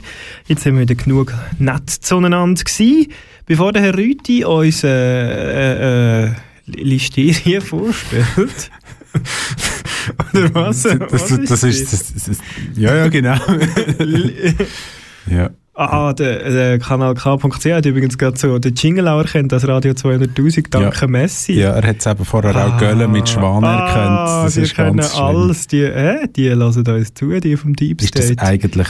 [0.47, 3.09] Jetzt sind wir wieder genug nett zueinander gewesen.
[3.47, 6.33] Bevor der Herr Rüti uns äh, äh, äh,
[6.67, 8.71] Listerien vorstellt.
[10.33, 10.83] Oder was?
[10.83, 12.43] Das, das, das ist, das, das ist,
[12.77, 13.35] ja, ja, genau.
[15.27, 15.51] ja.
[15.75, 19.93] Ah, der, der Kanal K.ch hat übrigens gerade so den Jingle auch erkannt, das Radio
[19.93, 21.07] 200'000, danke ja.
[21.07, 21.53] Messi.
[21.55, 23.97] Ja, er hat es eben vorher auch Göllen mit Schwan erkannt.
[24.29, 25.25] Ah, Das die ist können ganz schlimm.
[25.25, 28.43] alles, die, äh, die hören uns zu, die vom Deep Ist das State.
[28.43, 28.89] eigentlich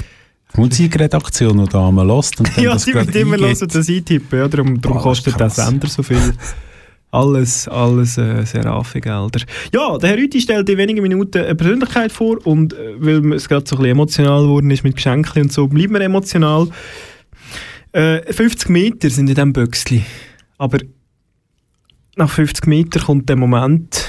[0.56, 4.38] die Musikredaktion, die da mal lost und dann ja, die mit immer hören das eintippen,
[4.38, 5.56] ja, darum, darum Boah, kostet der krass.
[5.56, 6.18] Sender so viel.
[7.12, 9.40] Alles, alles äh, Serafi-Gelder.
[9.74, 13.48] Ja, der Herr Rüti stellt in wenigen Minuten eine Persönlichkeit vor und äh, weil es
[13.48, 16.68] gerade so ein bisschen emotional geworden ist mit Geschenken und so, bleiben wir emotional.
[17.92, 20.04] Äh, 50 Meter sind in diesem Büchsli.
[20.56, 20.78] Aber
[22.16, 24.06] nach 50 Metern kommt der Moment,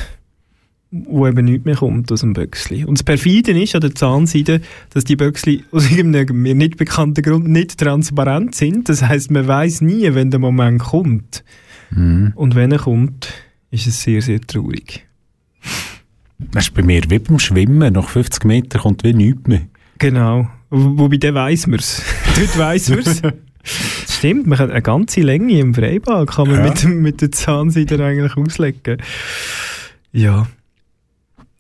[0.92, 2.84] wo eben nichts mehr kommt aus dem Büchsli.
[2.84, 4.62] Und das Perfide ist an der Zahnseide,
[4.92, 8.90] dass die Büchsli aus irgendeinem mir nicht bekannten Grund nicht transparent sind.
[8.90, 11.44] Das heißt, man weiß nie, wenn der Moment kommt.
[11.92, 12.32] Mhm.
[12.36, 13.34] Und wenn er kommt,
[13.70, 15.06] ist es sehr, sehr traurig.
[16.40, 17.94] Das ist bei mir wie beim Schwimmen.
[17.94, 19.62] Nach 50 Metern kommt wie nichts mehr.
[20.00, 20.50] Genau.
[20.70, 22.02] Wo- Wobei, dann weiss man es.
[22.36, 23.22] Dort weiss man es.
[24.18, 26.64] Stimmt, man kann eine ganze Länge im Freibad kann man Ja.
[26.70, 28.98] mit, dem- mit der Zahnseide eigentlich auslegen.
[30.12, 30.48] Ja.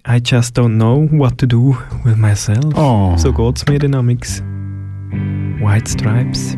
[0.07, 2.73] I just don't know what to do with myself.
[2.75, 3.15] Oh.
[3.17, 4.41] So geht's mir dann amix.
[5.59, 6.57] White Stripes.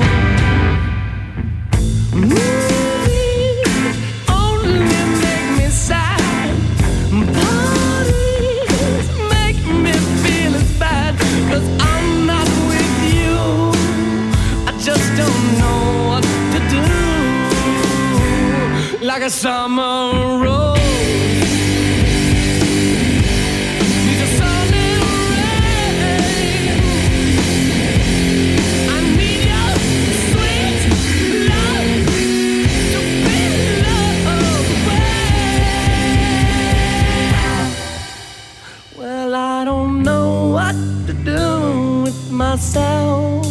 [40.51, 40.75] What
[41.07, 43.45] to do with myself.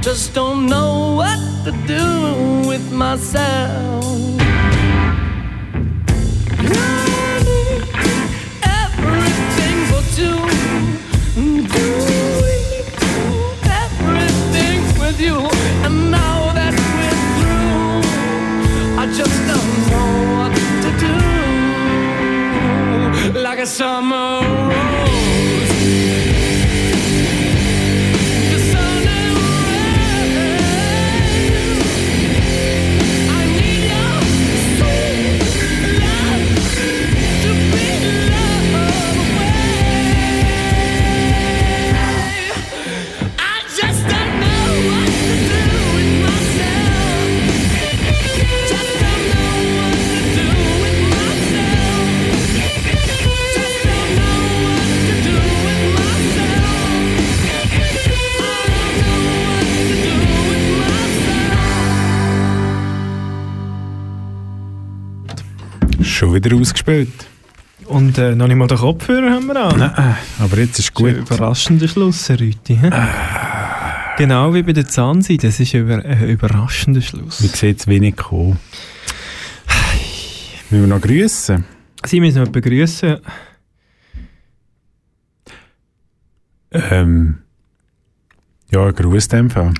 [0.00, 4.27] Just don't know what to do with myself.
[66.44, 67.26] Wieder ausgespielt.
[67.86, 69.78] Und äh, noch nicht mal den Kopfhörer haben wir an.
[69.78, 71.08] Nein, aber jetzt ist gut.
[71.08, 72.76] Das ist ein überraschender Schluss, Herr Rüti.
[72.76, 72.90] hä?
[74.18, 77.42] Genau wie bei der Zahnseide, das ist ein über, ein überraschender Schluss.
[77.42, 78.58] Wie sieht es wenig kommen?
[80.70, 81.64] Müssen wir noch grüßen?
[82.04, 83.18] Sie müssen noch begrüßen.
[86.70, 87.38] Ähm,
[88.70, 89.72] ja, Gruß in dem Fall.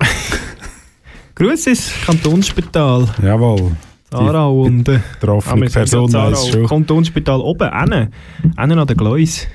[1.35, 3.07] Grüß ins Kantonsspital.
[3.23, 3.77] Jawohl.
[4.11, 6.67] Aarau und äh, betroffene ah, sagen Person ja weiss schon.
[6.67, 8.09] Kantonsspital oben, innen,
[8.57, 9.47] innen an der Gleis.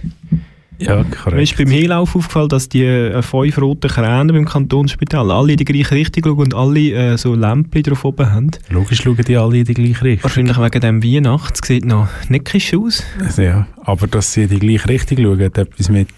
[0.79, 1.41] Ja, Mir korrekt.
[1.43, 5.65] ist beim Hinlauf aufgefallen, dass die äh, fünf roten Kräne beim Kantonsspital alle in die
[5.65, 8.51] gleiche Richtung schauen und alle äh, so Lämpchen drauf oben haben.
[8.69, 10.23] Logisch schauen die alle in die gleiche Richtung.
[10.23, 13.03] Wahrscheinlich wegen dem Weihnachts sieht noch neckisch aus.
[13.37, 16.09] Ja, aber dass sie in die gleiche Richtung schauen, hat etwas mit,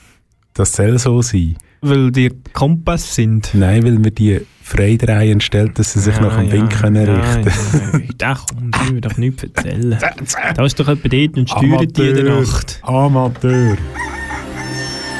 [0.54, 1.58] das soll so sein.
[1.88, 3.52] Weil die Kompass sind?
[3.54, 4.98] Nein, weil wir die frei
[5.40, 7.92] stellt, dass sie sich ja, nach dem ja, Winken richten.
[7.92, 9.98] Nein, Das kommt, ich doch nicht erzählen.
[10.56, 12.80] da ist doch jemand dort und steuert Amateur, die in der Nacht.
[12.82, 13.78] Amateur.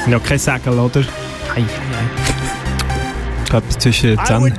[0.02, 1.00] Sind noch kein Segel, oder?
[1.00, 2.10] Nein, nein.
[3.46, 4.58] Ich habe zwischen 10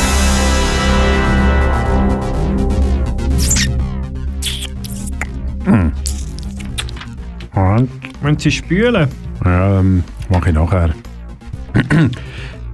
[8.21, 9.09] Wenn Sie spülen?
[9.43, 10.93] Ja, ähm, mache ich nachher.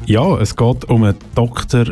[0.06, 1.86] ja, es geht um einen Dr.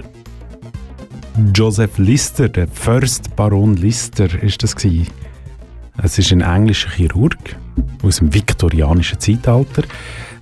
[1.53, 5.07] Joseph Lister, der First Baron Lister ist das gewesen.
[6.03, 7.37] Es ist ein englischer Chirurg
[8.03, 9.83] aus dem viktorianischen Zeitalter.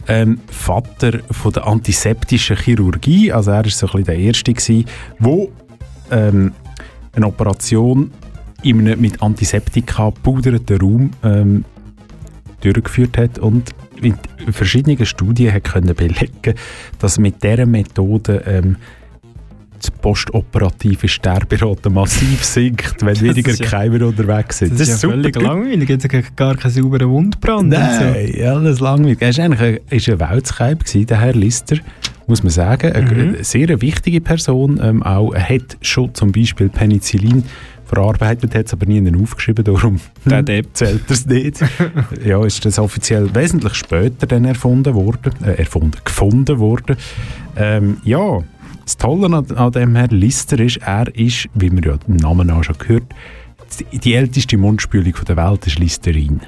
[0.08, 4.86] Ähm, Vater von der antiseptischen Chirurgie, also er ist so ein der Erste gewesen,
[5.20, 5.52] wo
[6.12, 6.52] ähm,
[7.14, 8.12] eine Operation
[8.64, 11.66] in einem mit Antiseptika puderten Raum ähm,
[12.64, 14.16] durchgeführt hat und in
[14.52, 16.56] verschiedenen Studien hat können belegen,
[17.00, 18.78] dass mit dieser Methode ähm,
[19.86, 24.74] die postoperative Sterberate massiv sinkt, wenn Das weniger ist ja- Keimer unterwegs sind.
[24.74, 25.90] Das, ist ja völlig langweilig.
[25.90, 26.08] Jetzt
[26.38, 27.60] gar keinen sauberen Wundbrand.
[27.64, 29.22] und Nein, alles langweilig.
[29.22, 29.80] Er war eigentlich
[30.60, 31.78] ein, ist ein der Herr Lister,
[32.28, 32.94] muss man sagen.
[32.94, 33.20] Eine Mhm.
[33.36, 34.80] eine sehr wichtige Person.
[34.82, 37.44] Ähm, auch, er hat schon zum Beispiel Penicillin
[37.94, 41.64] verarbeitet, hat es aber nie aufgeschrieben, darum zählt er es nicht.
[42.26, 46.98] ja, ist das offiziell wesentlich später dann erfunden worden, äh, erfunden, gefunden worden.
[47.56, 48.44] Ähm, ja,
[48.84, 52.50] das Tolle an, an dem Herrn Lister ist, er ist, wie man ja im Namen
[52.52, 53.14] auch schon gehört,
[53.92, 56.42] die, die älteste Mundspülung der Welt ist Listerin.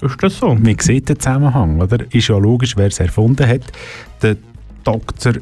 [0.00, 0.54] Ist das so?
[0.54, 2.04] Man sieht den Zusammenhang, oder?
[2.12, 3.62] Ist ja logisch, wer es erfunden hat.
[4.22, 4.36] Der
[4.82, 5.34] Dr.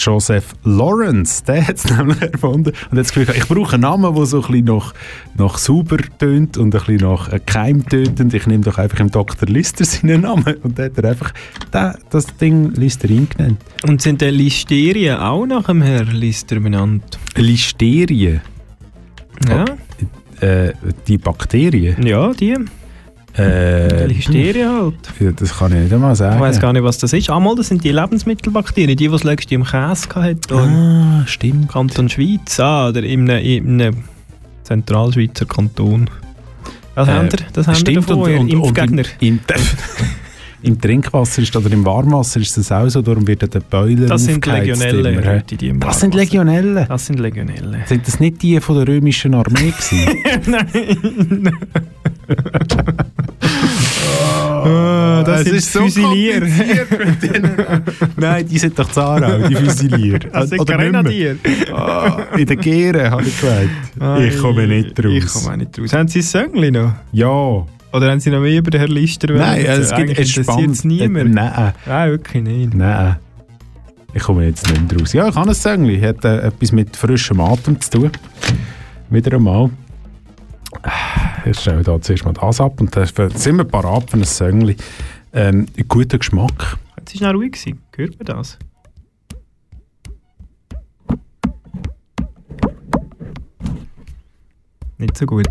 [0.00, 2.70] Joseph Lawrence, der hat es nämlich erfunden.
[2.70, 4.94] Und hat das Gefühl, ich brauche einen Namen, der so ein bisschen nach,
[5.36, 8.20] nach sauber tönt und ein bisschen nach äh, Keim tönt.
[8.20, 9.48] Und ich nehme doch einfach im Dr.
[9.48, 10.56] Lister seinen Namen.
[10.62, 11.32] Und dann hat er einfach
[11.72, 13.60] den, das Ding Listerin genannt.
[13.86, 17.18] Und sind die Listerien auch nach dem Herrn Lister benannt?
[17.36, 18.40] Listerien?
[19.48, 19.64] Ja.
[20.40, 20.72] Äh,
[21.06, 22.06] die Bakterien?
[22.06, 22.56] Ja, die.
[23.34, 24.94] Äh, Die Listerien halt.
[25.20, 26.34] Ja, Das kann ich nicht einmal sagen.
[26.36, 27.30] Ich weiß gar nicht, was das ist.
[27.30, 30.54] Einmal, das sind die Lebensmittelbakterien, die, die das letzte im Käse hatte.
[30.54, 31.68] Ah, stimmt.
[31.70, 33.96] Kanton Schweiz, ah, oder in einem, in einem
[34.64, 36.10] Zentralschweizer Kanton.
[36.94, 39.02] Das Äh, haben wir, das haben wir davon, und- und- und Impfgegner.
[39.20, 39.40] Im, im,
[40.62, 44.24] Im Trinkwasser ist, oder im Warmwasser ist das auch so, darum wird der Boiler Das
[44.24, 46.84] sind Legionellen, immer, die im Das sind Legionellen?
[46.86, 47.80] Das sind Legionellen.
[47.86, 50.16] Sind das nicht die von der römischen Armee gewesen?
[50.50, 51.50] Nein.
[54.70, 56.40] Ah, das sind ist so Füsilier.
[56.40, 57.82] denen.
[58.16, 60.18] Nein, die sind doch Zarau, die Füsilier.
[60.32, 60.66] Das sind?
[60.66, 61.36] Grenadier.
[61.72, 63.68] Ah, in der Gere, habe ich gesagt.
[64.20, 65.12] Ich komme nicht raus.
[65.12, 65.92] Ich komme auch nicht raus.
[65.92, 66.92] Haben Sie ein Söngli noch?
[67.12, 67.28] Ja.
[67.92, 69.32] Oder haben Sie noch mehr über den Herrn Lister?
[69.32, 69.80] Nein, wollen?
[69.80, 71.30] es gibt interessiert es niemand.
[71.30, 71.72] Äh, Nein.
[71.86, 72.74] Nein, wirklich nicht.
[72.74, 73.16] Nein.
[74.14, 75.12] Ich komme jetzt nicht mehr raus.
[75.12, 76.02] Ja, ich kann es sagen.
[76.02, 78.10] Hat äh, etwas mit frischem Atem zu tun.
[79.08, 79.70] Wieder einmal.
[81.44, 84.24] Jetzt stellen wir da zuerst mal das ab und dann sind wir parat für ein
[84.24, 84.76] Söngli.
[85.32, 86.76] Ähm, guter Geschmack.
[87.06, 87.52] Es war noch ruhig.
[87.52, 87.80] gewesen.
[87.96, 88.58] Hört man das?
[94.98, 95.46] Nicht so gut.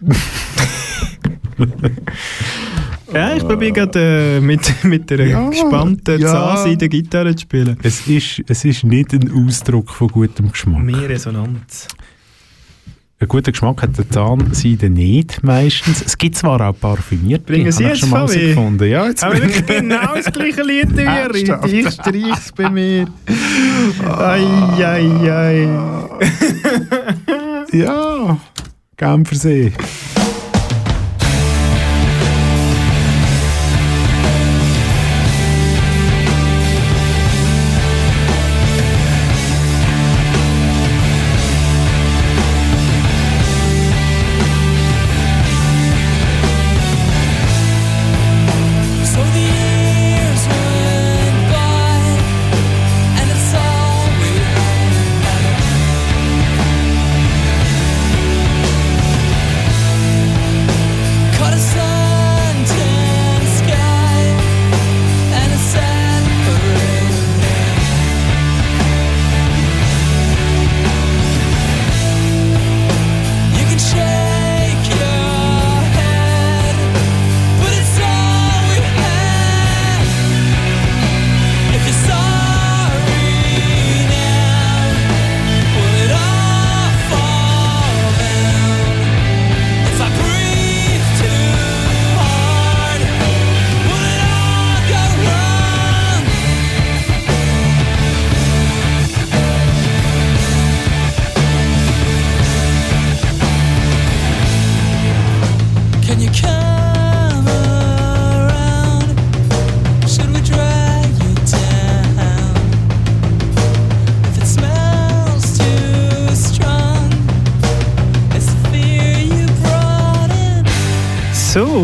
[3.12, 6.28] ja, ich probiere gerade äh, mit, mit der Ja, gespannten ja.
[6.28, 7.78] Zahnseide Gitarre zu spielen.
[7.82, 10.82] Es ist, es ist nicht ein Ausdruck von gutem Geschmack.
[10.82, 11.88] Mehr Resonanz.
[13.22, 16.02] Einen guten Geschmack hat der Zahnseide nicht meistens.
[16.04, 17.44] Es gibt zwar auch parfümierte.
[17.44, 18.88] Bringen Sie jetzt schon mal herausgefunden.
[18.88, 21.06] Ja, jetzt Aber wirklich genau das gleiche Lied wie?
[21.06, 21.52] Rüti.
[21.82, 23.06] Ich streich's bei mir.
[24.18, 24.44] Ei,
[24.76, 25.68] ei, ei.
[27.72, 28.36] ja,
[28.96, 29.72] Genfersee.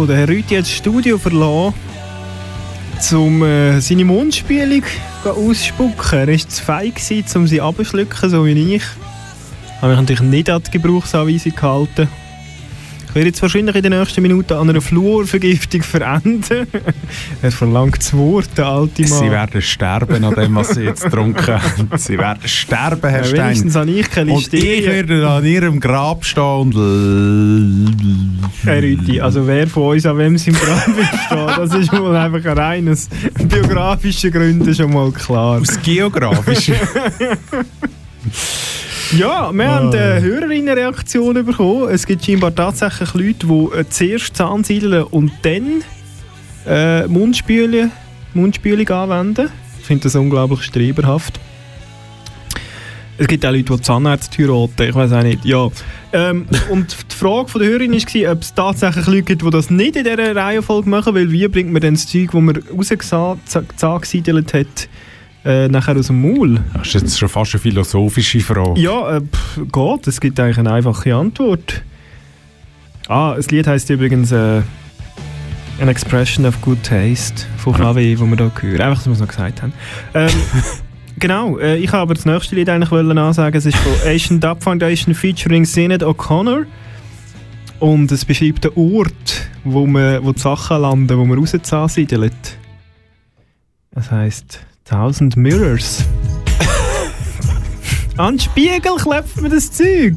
[0.09, 1.75] Der Herr Rüti hat das Studio verlassen,
[3.13, 4.83] um äh, seine Mundspülung
[5.25, 6.19] ausspucken.
[6.19, 8.83] Er war zu gewesen, um sie abzuschlucken, so wie ich.
[9.83, 12.09] Habe mich natürlich nicht an die Gebrauchsanweisung gehalten.
[13.19, 16.69] Werde jetzt wahrscheinlich in den nächsten Minuten an einer Fluorvergiftung verenden.
[17.43, 19.11] er verlangt das Wort, der alte Mann.
[19.11, 21.91] Sie werden sterben an dem, was Sie jetzt getrunken haben.
[21.97, 23.45] Sie werden sterben, Herr Ja, Stein.
[23.47, 27.97] wenigstens habe ich keine Und ich werde an Ihrem Grab stehen und...
[28.63, 32.15] Herr Rüti, also wer von uns an wem sein Grab wird stehen, das ist wohl
[32.15, 33.09] einfach ein reines
[33.49, 35.61] biografische Gründe schon mal klar.
[35.61, 36.77] Aus geografischen.
[39.17, 41.89] Ja, wir haben eine Hörerinnenreaktion bekommen.
[41.89, 45.83] Es gibt scheinbar tatsächlich Leute, die äh, zuerst Zahnsiedeln und dann
[46.67, 47.91] äh, Mundspüle,
[48.35, 49.49] Mundspülung anwenden.
[49.81, 51.41] Ich finde das unglaublich streberhaft.
[53.17, 55.43] Es gibt auch Leute, die Zahnärzte heiraten, ich weiß auch nicht.
[55.43, 55.69] Ja.
[56.13, 59.71] Ähm, und die Frage von der Hörerin war, ob es tatsächlich Leute gibt, die das
[59.71, 62.63] nicht in dieser Reihenfolge machen, weil wie bringt man dann das Zeug, das man
[63.83, 64.89] rausgesiedelt hat,
[65.45, 66.61] äh, nachher aus dem Maul?
[66.75, 68.81] Das ist jetzt schon fast eine philosophische Frage.
[68.81, 70.07] Ja, äh, pff, geht.
[70.07, 71.83] Es gibt eigentlich eine einfache Antwort.
[73.09, 74.61] Ah, das Lied heisst übrigens äh,
[75.81, 78.81] An Expression of Good Taste von KW, wo wir da hören.
[78.81, 79.73] Einfach, dass wir es noch gesagt haben.
[80.13, 80.31] Ähm,
[81.19, 83.57] genau, äh, ich habe aber das nächste Lied eigentlich wollen ansagen.
[83.57, 86.67] Es ist von Asian Dub Foundation featuring Sinead O'Connor.
[87.79, 92.35] Und es beschreibt den Ort, wo, man, wo die Sachen landen, wo man rauszusiedelt.
[93.93, 96.03] Das heisst Thousand Mirrors.
[98.17, 100.15] An den Spiegel klebt man das Zeug.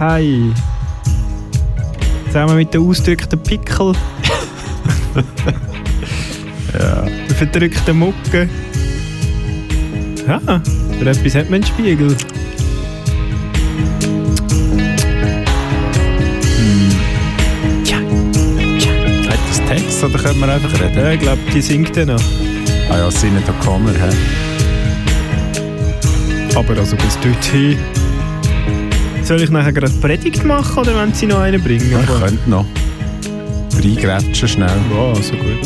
[0.00, 0.52] Hi.
[2.26, 3.92] Zusammen mit den ausgedrückten Pickel.
[6.72, 7.02] ja.
[7.02, 8.48] Der verdrückten Mucke.
[10.26, 10.40] Ja,
[10.98, 12.16] für etwas hat man einen Spiegel.
[19.28, 20.96] Hat das Text oder können wir einfach reden?
[20.96, 22.43] Ja, ich glaube, die singt dann noch.
[22.90, 24.10] Ah ja, Sinead O'Connor, hä?
[26.56, 27.78] Aber also bis dorthin.
[29.24, 31.90] Soll ich nachher gerade Predigt machen oder wenn sie noch einen bringen?
[31.90, 32.66] Ja, ich könnte noch.
[33.82, 34.80] Reingrätschen schnell.
[34.90, 35.58] Wow, so gut.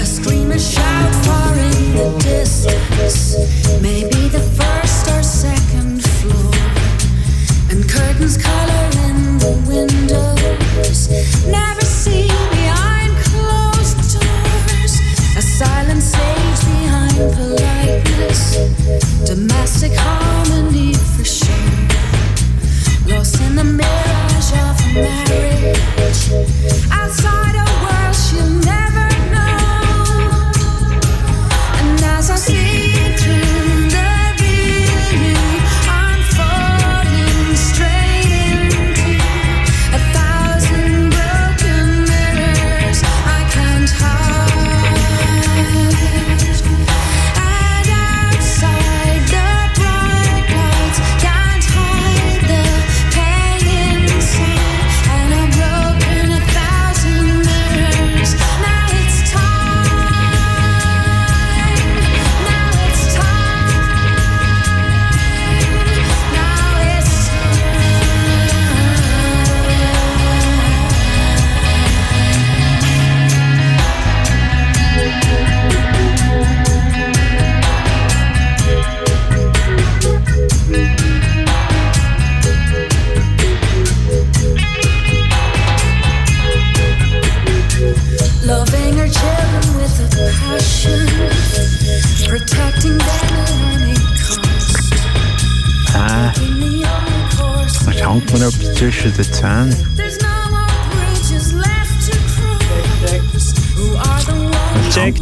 [0.00, 3.36] A scream and shout far in the distance,
[3.80, 4.57] maybe the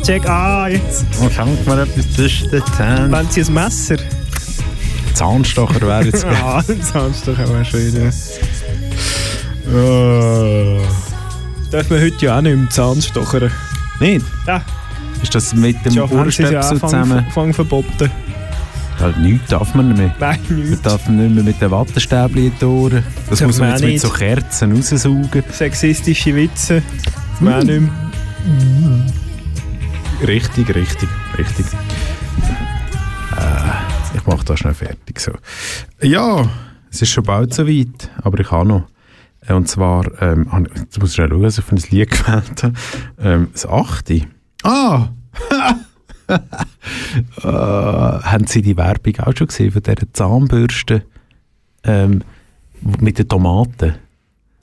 [0.06, 1.04] Check, ah, jetzt.
[1.20, 3.10] Und schenkt mir etwas zwischen den Zähnen.
[3.10, 3.96] Wenn Sie ein Messer?
[5.14, 8.10] Zahnstocher wäre jetzt Ah, Zahnstocher wäre schön, ja.
[9.74, 10.80] Oh.
[11.72, 13.50] Dürfen wir heute ja auch nicht mehr Zahnstochern.
[13.98, 14.24] Nicht?
[14.46, 14.62] Ja.
[15.24, 17.18] Ist das mit dem Schon ja Ohrstöpsel Anfang, zusammen?
[17.18, 18.08] Anfang verboten.
[19.00, 20.14] Ja, nichts darf man nicht mehr.
[20.20, 20.70] Nein, nichts.
[20.70, 23.02] Man darf nicht mehr mit den Wattestäbchen in die Ohren.
[23.28, 24.02] Das Darf muss man man jetzt auch mit nicht.
[24.02, 25.42] so Kerzen raussaugen.
[25.50, 26.80] Sexistische Witze.
[27.32, 27.48] Das mm.
[27.48, 27.90] auch nicht mehr.
[30.22, 31.66] Richtig, richtig, richtig.
[33.36, 35.20] Äh, ich mache das schnell fertig.
[35.20, 35.32] So.
[36.02, 36.48] Ja,
[36.90, 38.88] es ist schon bald soweit, aber ich habe noch.
[39.46, 42.10] Äh, Und zwar, ähm, ich- jetzt muss ich schnell schauen, was ich für ein Lied
[42.26, 42.72] gewählt habe.
[43.18, 44.22] Ähm, das achte.
[44.62, 45.08] Ah!
[46.28, 46.38] äh,
[47.42, 51.02] haben Sie die Werbung auch schon gesehen von dieser Zahnbürste
[51.84, 52.22] ähm,
[53.00, 53.94] mit den Tomaten?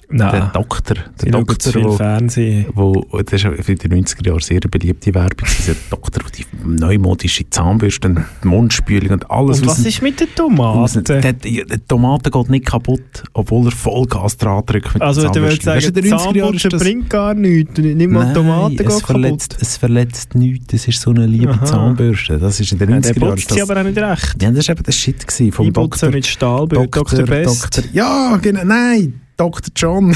[0.09, 0.31] Nein.
[0.31, 2.65] Der Doktor, der Doktor, viel wo, Fernsehen.
[2.73, 5.47] wo, das ist in den 90er Jahren sehr beliebte Werbung.
[5.59, 9.61] Dieser Doktor, der die neumodische Zahnbürste, und die Mundspülung und alles.
[9.61, 11.03] Und was dem- ist mit den Tomaten?
[11.05, 15.29] Der, die die Tomate geht nicht kaputt, obwohl er Vollgas dran drückt mit Also, der
[15.31, 15.63] du Zahnbürste.
[15.65, 17.77] sagen, Weisst du, in den 90er Jahren ist Zahnputzen das- bringt gar nichts.
[17.79, 19.61] Nicht mal Nein, Tomaten es gehen verletzt, kaputt.
[19.67, 20.67] es verletzt nichts.
[20.67, 21.65] Das ist so eine liebe Aha.
[21.65, 22.37] Zahnbürste.
[22.37, 23.35] Das ist in den Ja, 90er der Jahren.
[23.35, 24.41] putzt sie aber auch nicht recht.
[24.43, 26.09] Ja, das war eben der Shit vom Doktor.
[26.11, 27.23] mit Stahlbild, Dr.
[27.25, 27.63] Best.
[27.77, 28.63] Doktor, ja, genau.
[28.63, 29.71] Nein, Dr.
[29.75, 30.15] John.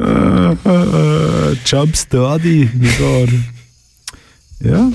[0.00, 2.68] äh, äh, äh, Jump Study.
[2.98, 3.28] sogar.
[4.58, 4.90] Ja.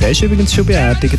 [0.00, 1.18] Der ist übrigens schon beerdigt.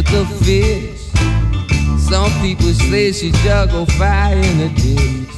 [0.00, 1.00] With the fish.
[2.08, 5.34] Some people say she juggled fire in the ditch.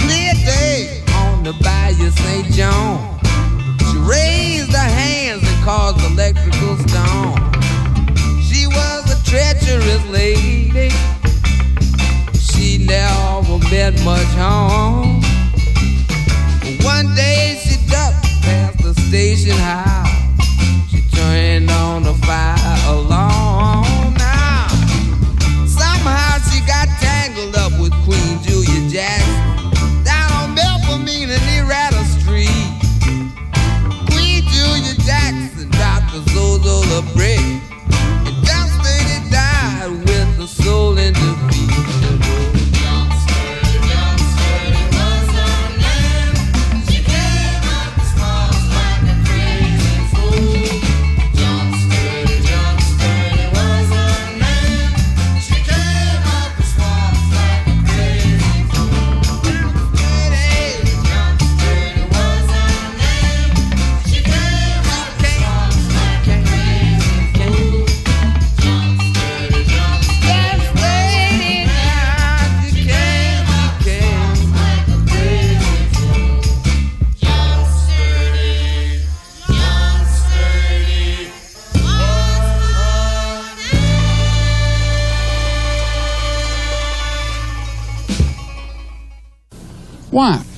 [0.00, 2.46] Clear day on the Bayou St.
[2.52, 3.20] John.
[3.90, 7.38] She raised her hands and caused electrical storm.
[8.42, 10.90] She was a treacherous lady.
[12.34, 15.22] She never meant much harm.
[16.82, 20.07] One day she ducked past the station house
[21.70, 23.37] on a fire alarm.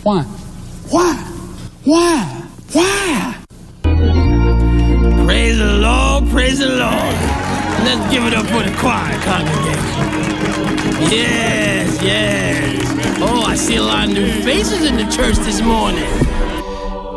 [0.02, 0.22] Why?
[0.88, 1.12] Why?
[1.84, 2.42] Why?
[2.72, 3.36] Why?
[5.26, 7.16] Praise the Lord, praise the Lord.
[7.84, 10.06] Let's give it up for the choir congregation.
[11.10, 13.20] Yes, yes.
[13.20, 16.08] Oh, I see a lot of new faces in the church this morning.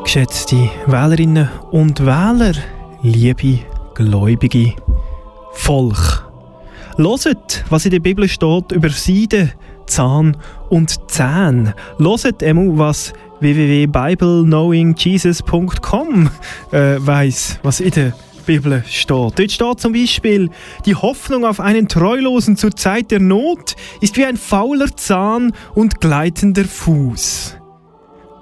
[0.03, 2.53] Geschätzte Wählerinnen und Wähler,
[3.01, 3.59] liebe
[3.95, 4.73] Gläubige,
[5.53, 6.29] Volk.
[6.97, 9.53] Loset, was in der Bibel steht über Seide,
[9.88, 10.38] Zahn
[10.69, 11.75] und Zähne.
[11.97, 16.29] Loset einmal, was www.bibleknowingjesus.com
[16.71, 18.13] äh, weiss, was in der
[18.45, 19.09] Bibel steht.
[19.09, 20.49] Dort steht zum Beispiel,
[20.86, 26.01] die Hoffnung auf einen Treulosen zur Zeit der Not ist wie ein fauler Zahn und
[26.01, 27.57] gleitender Fuß.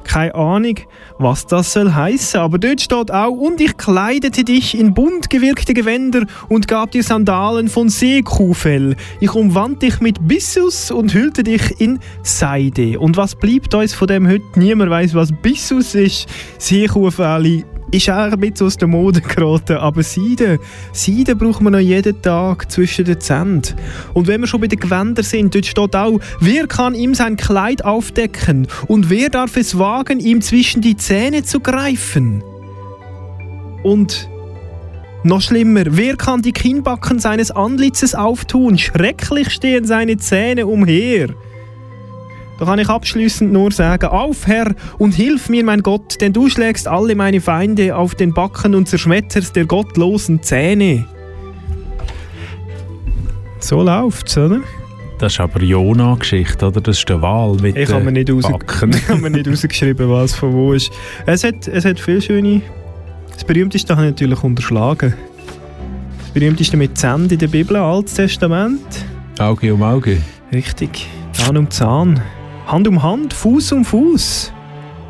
[0.04, 0.76] Keine Ahnung,
[1.18, 5.74] was das soll heißen, aber dort steht auch, und ich kleidete dich in bunt gewirkte
[5.74, 8.96] Gewänder und gab dir Sandalen von Seekuhfell.
[9.20, 13.00] Ich umwand dich mit Bissus und hüllte dich in Seide.
[13.00, 14.44] Und was bleibt uns von dem heute?
[14.56, 16.28] Niemand weiß, was Bissus ist.
[16.58, 20.60] Seekuhfell ist auch ein bisschen aus der Mode geraten, aber Seide,
[20.94, 23.62] Seide braucht man noch jeden Tag zwischen den Zähnen.
[24.14, 27.36] Und wenn wir schon bei den Gewändern sind, dort steht auch, wer kann ihm sein
[27.36, 32.44] Kleid aufdecken und wer darf es wagen, ihm zwischen die Zähne zu greifen?
[33.84, 34.30] Und
[35.24, 38.78] noch schlimmer, wer kann die Kinnbacken seines Antlitzes auftun?
[38.78, 41.30] Schrecklich stehen seine Zähne umher.
[42.62, 46.48] Da kann ich abschließend nur sagen, auf Herr und hilf mir, mein Gott, denn du
[46.48, 51.08] schlägst alle meine Feinde auf den Backen und zerschmetterst der gottlosen Zähne.
[53.58, 54.60] So läuft's, oder?
[55.18, 56.82] Das ist aber Jona-Geschichte, oder?
[56.82, 58.92] Das ist der Wahl mit Ich habe mir nicht, Backen.
[58.96, 60.92] ich habe mir nicht rausgeschrieben, was von wo ist.
[61.26, 62.62] Es hat, es hat viele schöne...
[63.34, 65.16] Das berühmteste habe ich natürlich unterschlagen.
[66.20, 68.86] Das berühmteste mit Zähnen in der Bibel, Altes Testament.
[69.40, 70.22] Auge um Auge.
[70.54, 71.08] Richtig.
[71.34, 72.22] Zahn um Zahn.
[72.68, 74.52] Hand um Hand, Fuß um Fuß.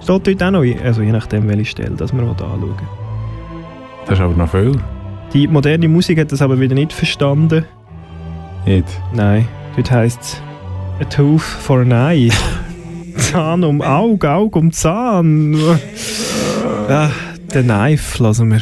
[0.03, 2.75] Steht dort auch noch, also je nachdem, welche Stelle das wir anschauen.
[4.05, 4.71] Das ist aber noch viel.
[5.33, 7.65] Die moderne Musik hat das aber wieder nicht verstanden.
[8.65, 8.87] Nicht?
[9.13, 10.41] Nein, dort heisst es
[10.99, 12.29] A tooth for an eye.
[13.17, 15.53] Zahn um Auge, Auge um Zahn.
[16.89, 17.11] ja,
[17.53, 18.61] den Knife lassen wir.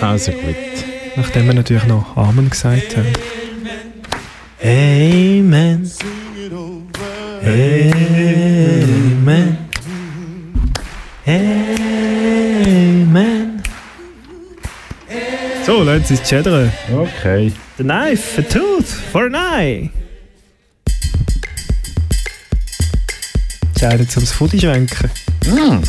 [0.00, 0.56] Also gut.
[1.16, 3.12] Nachdem wir natürlich noch Amen gesagt haben.
[4.62, 5.90] Amen.
[7.46, 9.36] Amen.
[11.26, 11.62] Amen.
[15.64, 16.72] So, Sie es chattern.
[16.92, 17.52] Okay.
[17.76, 19.90] The knife, a tooth for an eye.
[23.74, 25.10] Zeit zum Fudi schwenken.
[25.44, 25.82] Mm.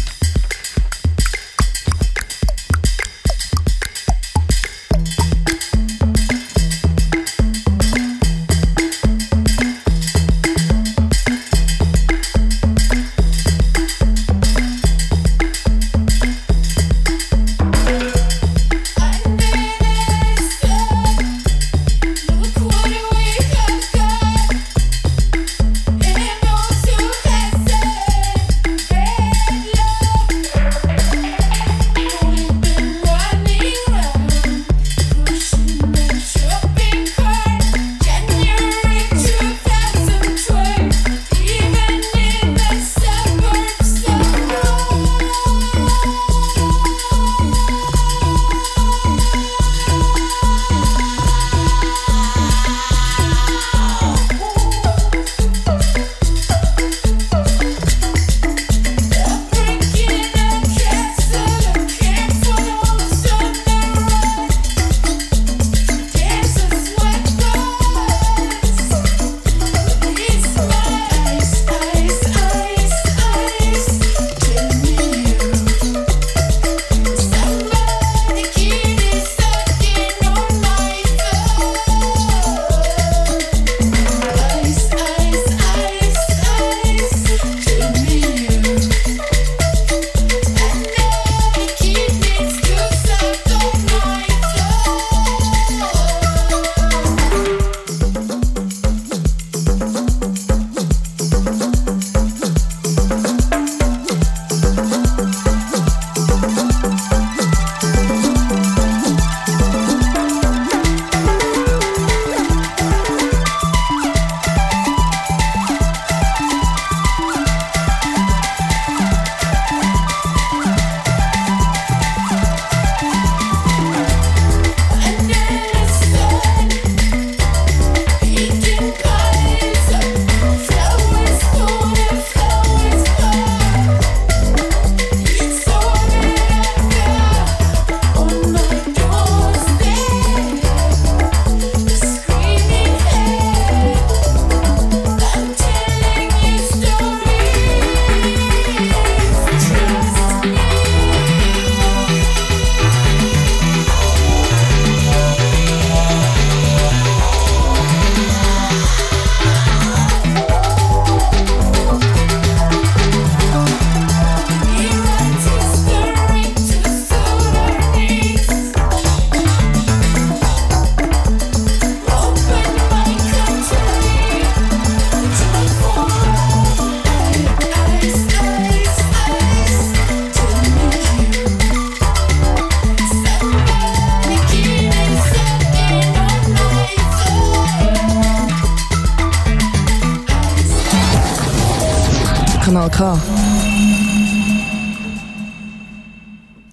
[192.98, 193.16] K.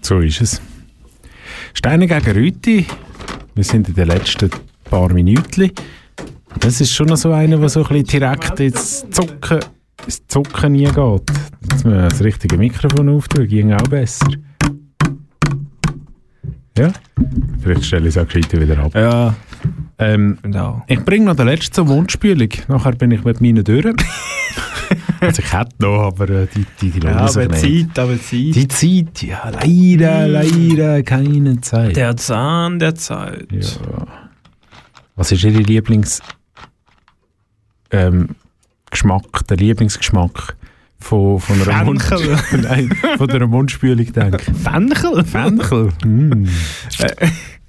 [0.00, 0.62] So ist es.
[1.74, 2.86] Steine gegen Rüti.
[3.54, 4.48] Wir sind in den letzten
[4.84, 5.70] paar Minuten.
[6.60, 9.60] Das ist schon noch so einer, der so ein bisschen direkt ins Zucken,
[10.06, 10.94] ins Zucken nie geht.
[10.94, 14.28] Jetzt müssen wir das richtige Mikrofon auftun, ging auch besser.
[16.78, 16.90] Ja?
[17.60, 18.94] Vielleicht stelle ich es auch gescheiter wieder ab.
[18.94, 19.34] Ja.
[19.98, 20.38] Ähm,
[20.88, 22.48] ich bringe noch den letzten zur Mundspülung.
[22.68, 23.84] Nachher bin ich mit meinen durch.
[25.20, 27.48] also ich hätte noch, aber äh, die, die, die Ja, aber.
[27.50, 28.54] Zeit, aber Zeit.
[28.54, 31.96] Die Zeit, ja, leider, leider keine Zeit.
[31.96, 33.46] Der Zahn der Zeit.
[33.50, 34.06] Ja.
[35.16, 36.20] Was ist Ihr Lieblings
[37.90, 38.30] ähm,
[38.90, 40.56] Geschmack, der Lieblingsgeschmack
[40.98, 42.30] von, von einer Fenchel.
[42.30, 44.56] Mund Nein, von einer Mundspülung, denke ich.
[44.56, 45.24] Fenchel?
[45.24, 45.92] Fenchel?
[46.04, 46.46] Mm.
[46.98, 47.28] Äh,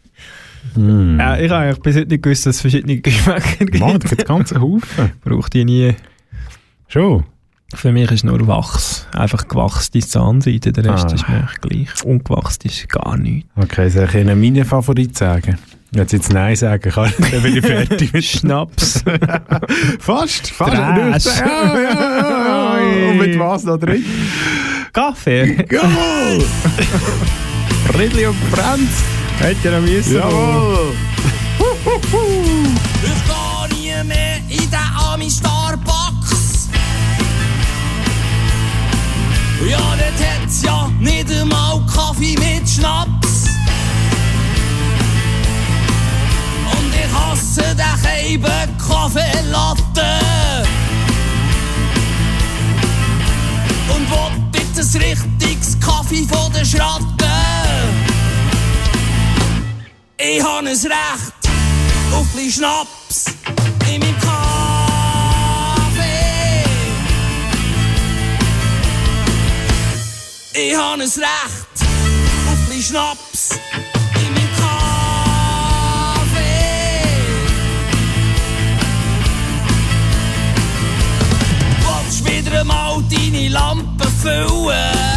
[0.75, 3.79] Ja, ich habe eigentlich bis heute nicht gewusst, dass es verschiedene Geschmäcker gibt.
[3.79, 5.11] Mann, da gibt es ganze Haufen.
[5.23, 5.95] Braucht ich nie.
[6.87, 7.23] Schon?
[7.73, 9.07] Für mich ist nur Wachs.
[9.13, 11.13] Einfach gewachste Zahnseite, der Rest Ah.
[11.15, 12.03] ist mir gleich.
[12.05, 13.49] Ungewachst ist gar nichts.
[13.55, 15.57] Okay, soll ich Ihnen meine Favorit sagen?
[15.91, 19.03] Wenn Sie jetzt Nein sagen kann, dann bin ich fertig mit Schnaps.
[19.99, 20.71] fast, fast.
[20.73, 21.39] Trash.
[21.39, 23.09] Ja, ja, ja, ja.
[23.11, 24.03] Und mit was noch drin?
[24.93, 25.65] Kaffee.
[25.71, 26.45] Jawohl!
[27.97, 28.89] Ridley und Brand.
[29.39, 30.15] Hätte noch müssen.
[30.15, 30.95] Jawohl!
[33.03, 34.79] Ich geh nie mehr in den
[35.11, 36.69] Ami Starbucks.
[39.69, 43.49] Ja, dort hat's ja nicht einmal Kaffee mit Schnaps.
[46.71, 50.09] Und ich hasse den Keiben Kaffeelatte.
[53.89, 57.24] Und will jetzt ein richtiges Kaffee von der Schratte.
[60.37, 60.83] Ich habe ein Recht
[62.11, 63.27] auf ein Schnaps
[63.87, 64.35] in meinem Kaffee.
[70.53, 71.15] Ich habe ein Recht
[72.51, 73.51] auf ein Schnaps
[74.15, 75.15] in meinem Kaffee.
[82.03, 85.14] Willst wieder mal deine Lampe füllen?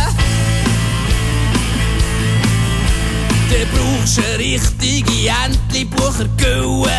[3.50, 6.90] Dann brauchst du richtige Entli-Bucher-Gülle.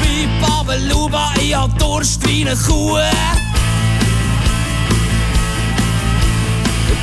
[0.00, 2.98] Bei Babeluba, ich hab Durst wie eine Kuh.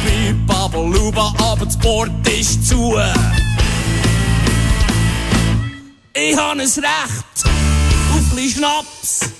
[0.05, 2.95] Bei Babeluba, aber das Bord ist zu.
[6.14, 9.32] Ich hab ein Recht auf ein Schnaps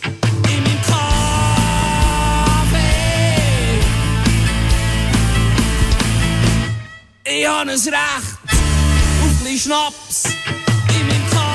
[7.26, 11.54] Ich hab ein Recht auf ein Schnaps in meinem Kaffee.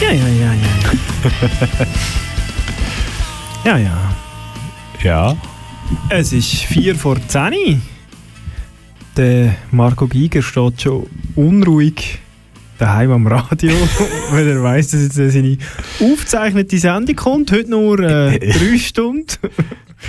[0.00, 0.68] Ja, ja, ja, ja.
[3.64, 4.14] ja, ja.
[5.02, 5.36] Ja.
[6.08, 7.82] Es ist 4 vor 10.
[9.18, 12.20] Der Marco Giger steht schon unruhig
[12.78, 13.72] daheim am Radio,
[14.30, 15.58] weil er weiss, dass jetzt seine
[16.00, 17.52] aufgezeichnete Sendung kommt.
[17.52, 19.26] Heute nur äh, drei Stunden.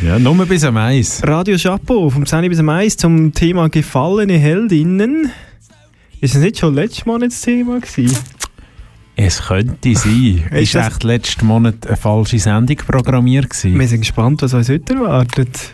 [0.06, 1.20] Ja, nur bis am Eis.
[1.26, 5.32] Radio Chapeau vom 10 bis am 1 zum Thema gefallene Heldinnen.
[6.22, 8.16] Ist es nicht schon letztes Mal das Thema gewesen?
[9.16, 10.44] Es könnte sein.
[10.52, 13.80] Ist Ist das- echt letzten Monat eine falsche Sendung programmiert gewesen?
[13.80, 15.74] Wir sind gespannt, was uns heute erwartet.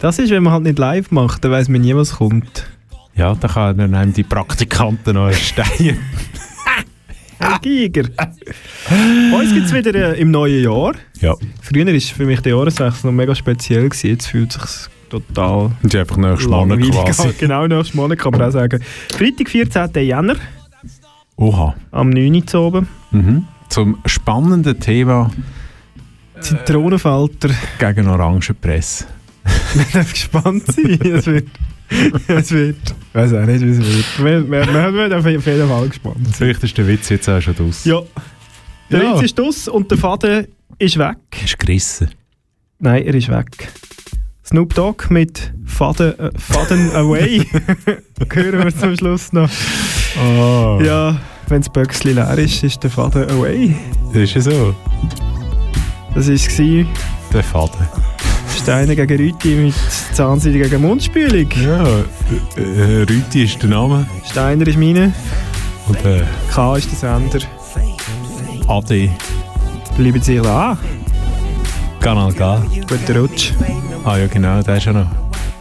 [0.00, 2.66] Das ist, wenn man halt nicht live macht, dann weiß man nie, was kommt.
[3.18, 5.98] Ja, da kann einem die Praktikanten noch erstehen.
[7.40, 8.04] Herr Giger.
[9.36, 10.92] Uns gibt es wieder äh, im neuen Jahr.
[11.20, 11.34] Ja.
[11.60, 13.88] Früher war für mich der Jahreswechsel noch mega speziell.
[13.88, 14.10] Gewesen.
[14.10, 17.32] Jetzt fühlt es sich total Und einfach nächsten Monat quasi.
[17.40, 18.84] Genau, nächsten Monat kann man auch sagen.
[19.12, 19.90] Freitag, 14.
[20.06, 20.36] Jänner,
[21.36, 21.74] Oha.
[21.90, 22.34] am 9.
[22.36, 22.88] Uhr zu oben.
[23.10, 23.46] Mhm.
[23.68, 25.30] Zum spannenden Thema
[26.38, 27.50] Zitronenfalter.
[27.80, 29.06] gegen Orangenpresse.
[29.74, 31.00] Wir dürfen gespannt sein.
[31.02, 31.48] Es wird.
[32.28, 32.76] Es wird.
[32.90, 34.24] Ich weiß auch nicht, wie es wird.
[34.24, 36.16] Wir, wir, wir wir sind auf jeden Fall gespannt.
[36.36, 37.84] Vielleicht ist der Witz jetzt auch schon draus.
[37.84, 38.00] Ja.
[38.90, 39.14] Der Ja.
[39.14, 40.46] Witz ist aus und der Faden
[40.78, 41.16] ist weg.
[41.44, 42.10] Ist gerissen.
[42.78, 43.68] Nein, er ist weg.
[44.44, 47.44] Snoop Dogg mit Faden, äh, Faden Away.
[48.32, 49.50] Hören wir zum Schluss noch.
[50.16, 50.80] Oh.
[50.82, 53.74] Ja, wenn das Böckchen leer ist, ist der Faden Away.
[54.14, 54.74] Ist ja so.
[56.14, 56.56] Das war es.
[57.32, 57.86] Der Faden.
[58.58, 59.74] Steine gegen Rüti mit
[60.12, 61.48] Zahnseide gegen Mundspülung.
[61.62, 61.84] Ja,
[62.56, 64.06] äh, äh, Rüti ist der Name.
[64.28, 65.12] Steiner ist meine.
[65.88, 67.46] Und äh, K ist der Sender.
[68.66, 69.10] Adi.
[69.96, 70.76] Bleiben Sie da.
[72.00, 72.62] Kanal K.
[72.88, 73.52] Guten Rutsch.
[74.04, 75.06] Ah ja, genau, der ist ja noch.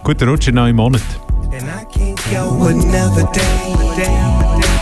[0.03, 1.05] Guter Rutsch in neun Monaten.
[1.51, 3.41] And I can't go another day.
[3.95, 4.77] day, day, day.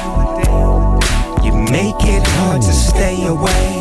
[1.72, 3.76] make it hard to stay away.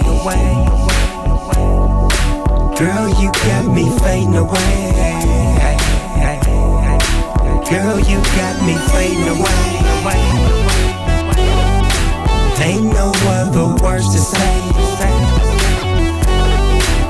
[2.79, 4.93] Girl, you got me fading away.
[7.69, 9.65] Girl, you got me fading away.
[12.63, 14.55] Ain't no other words to say.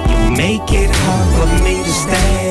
[0.08, 2.43] You make it hard for me to stay.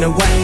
[0.00, 0.39] Me fading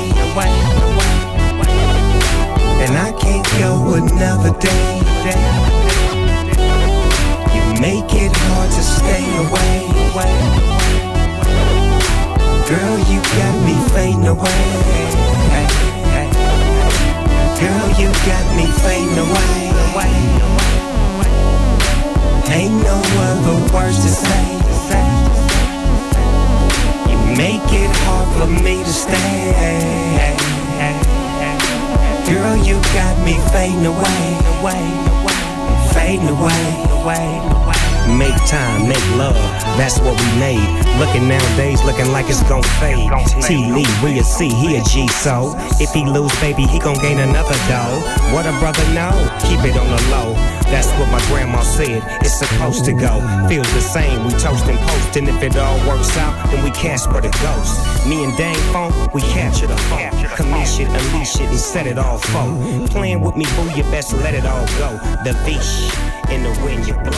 [44.26, 48.00] see, he a G, so if he lose, baby, he gon' gain another dough.
[48.34, 49.14] What a brother know,
[49.46, 50.34] keep it on the low.
[50.66, 53.20] That's what my grandma said, it's supposed to go.
[53.48, 56.70] Feels the same, we toast and post, and if it all works out, then we
[56.76, 58.06] Casper the ghost.
[58.06, 60.10] Me and Dang Phone, we capture the phone.
[60.36, 62.44] Commish it, unleash it, and set it all for.
[62.88, 64.98] Playing with me, boo, you best let it all go.
[65.24, 65.90] The beach
[66.30, 67.12] in the wind, you blow.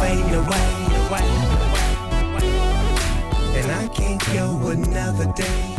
[0.00, 0.84] Fading away,
[3.56, 5.73] and I can't go another day.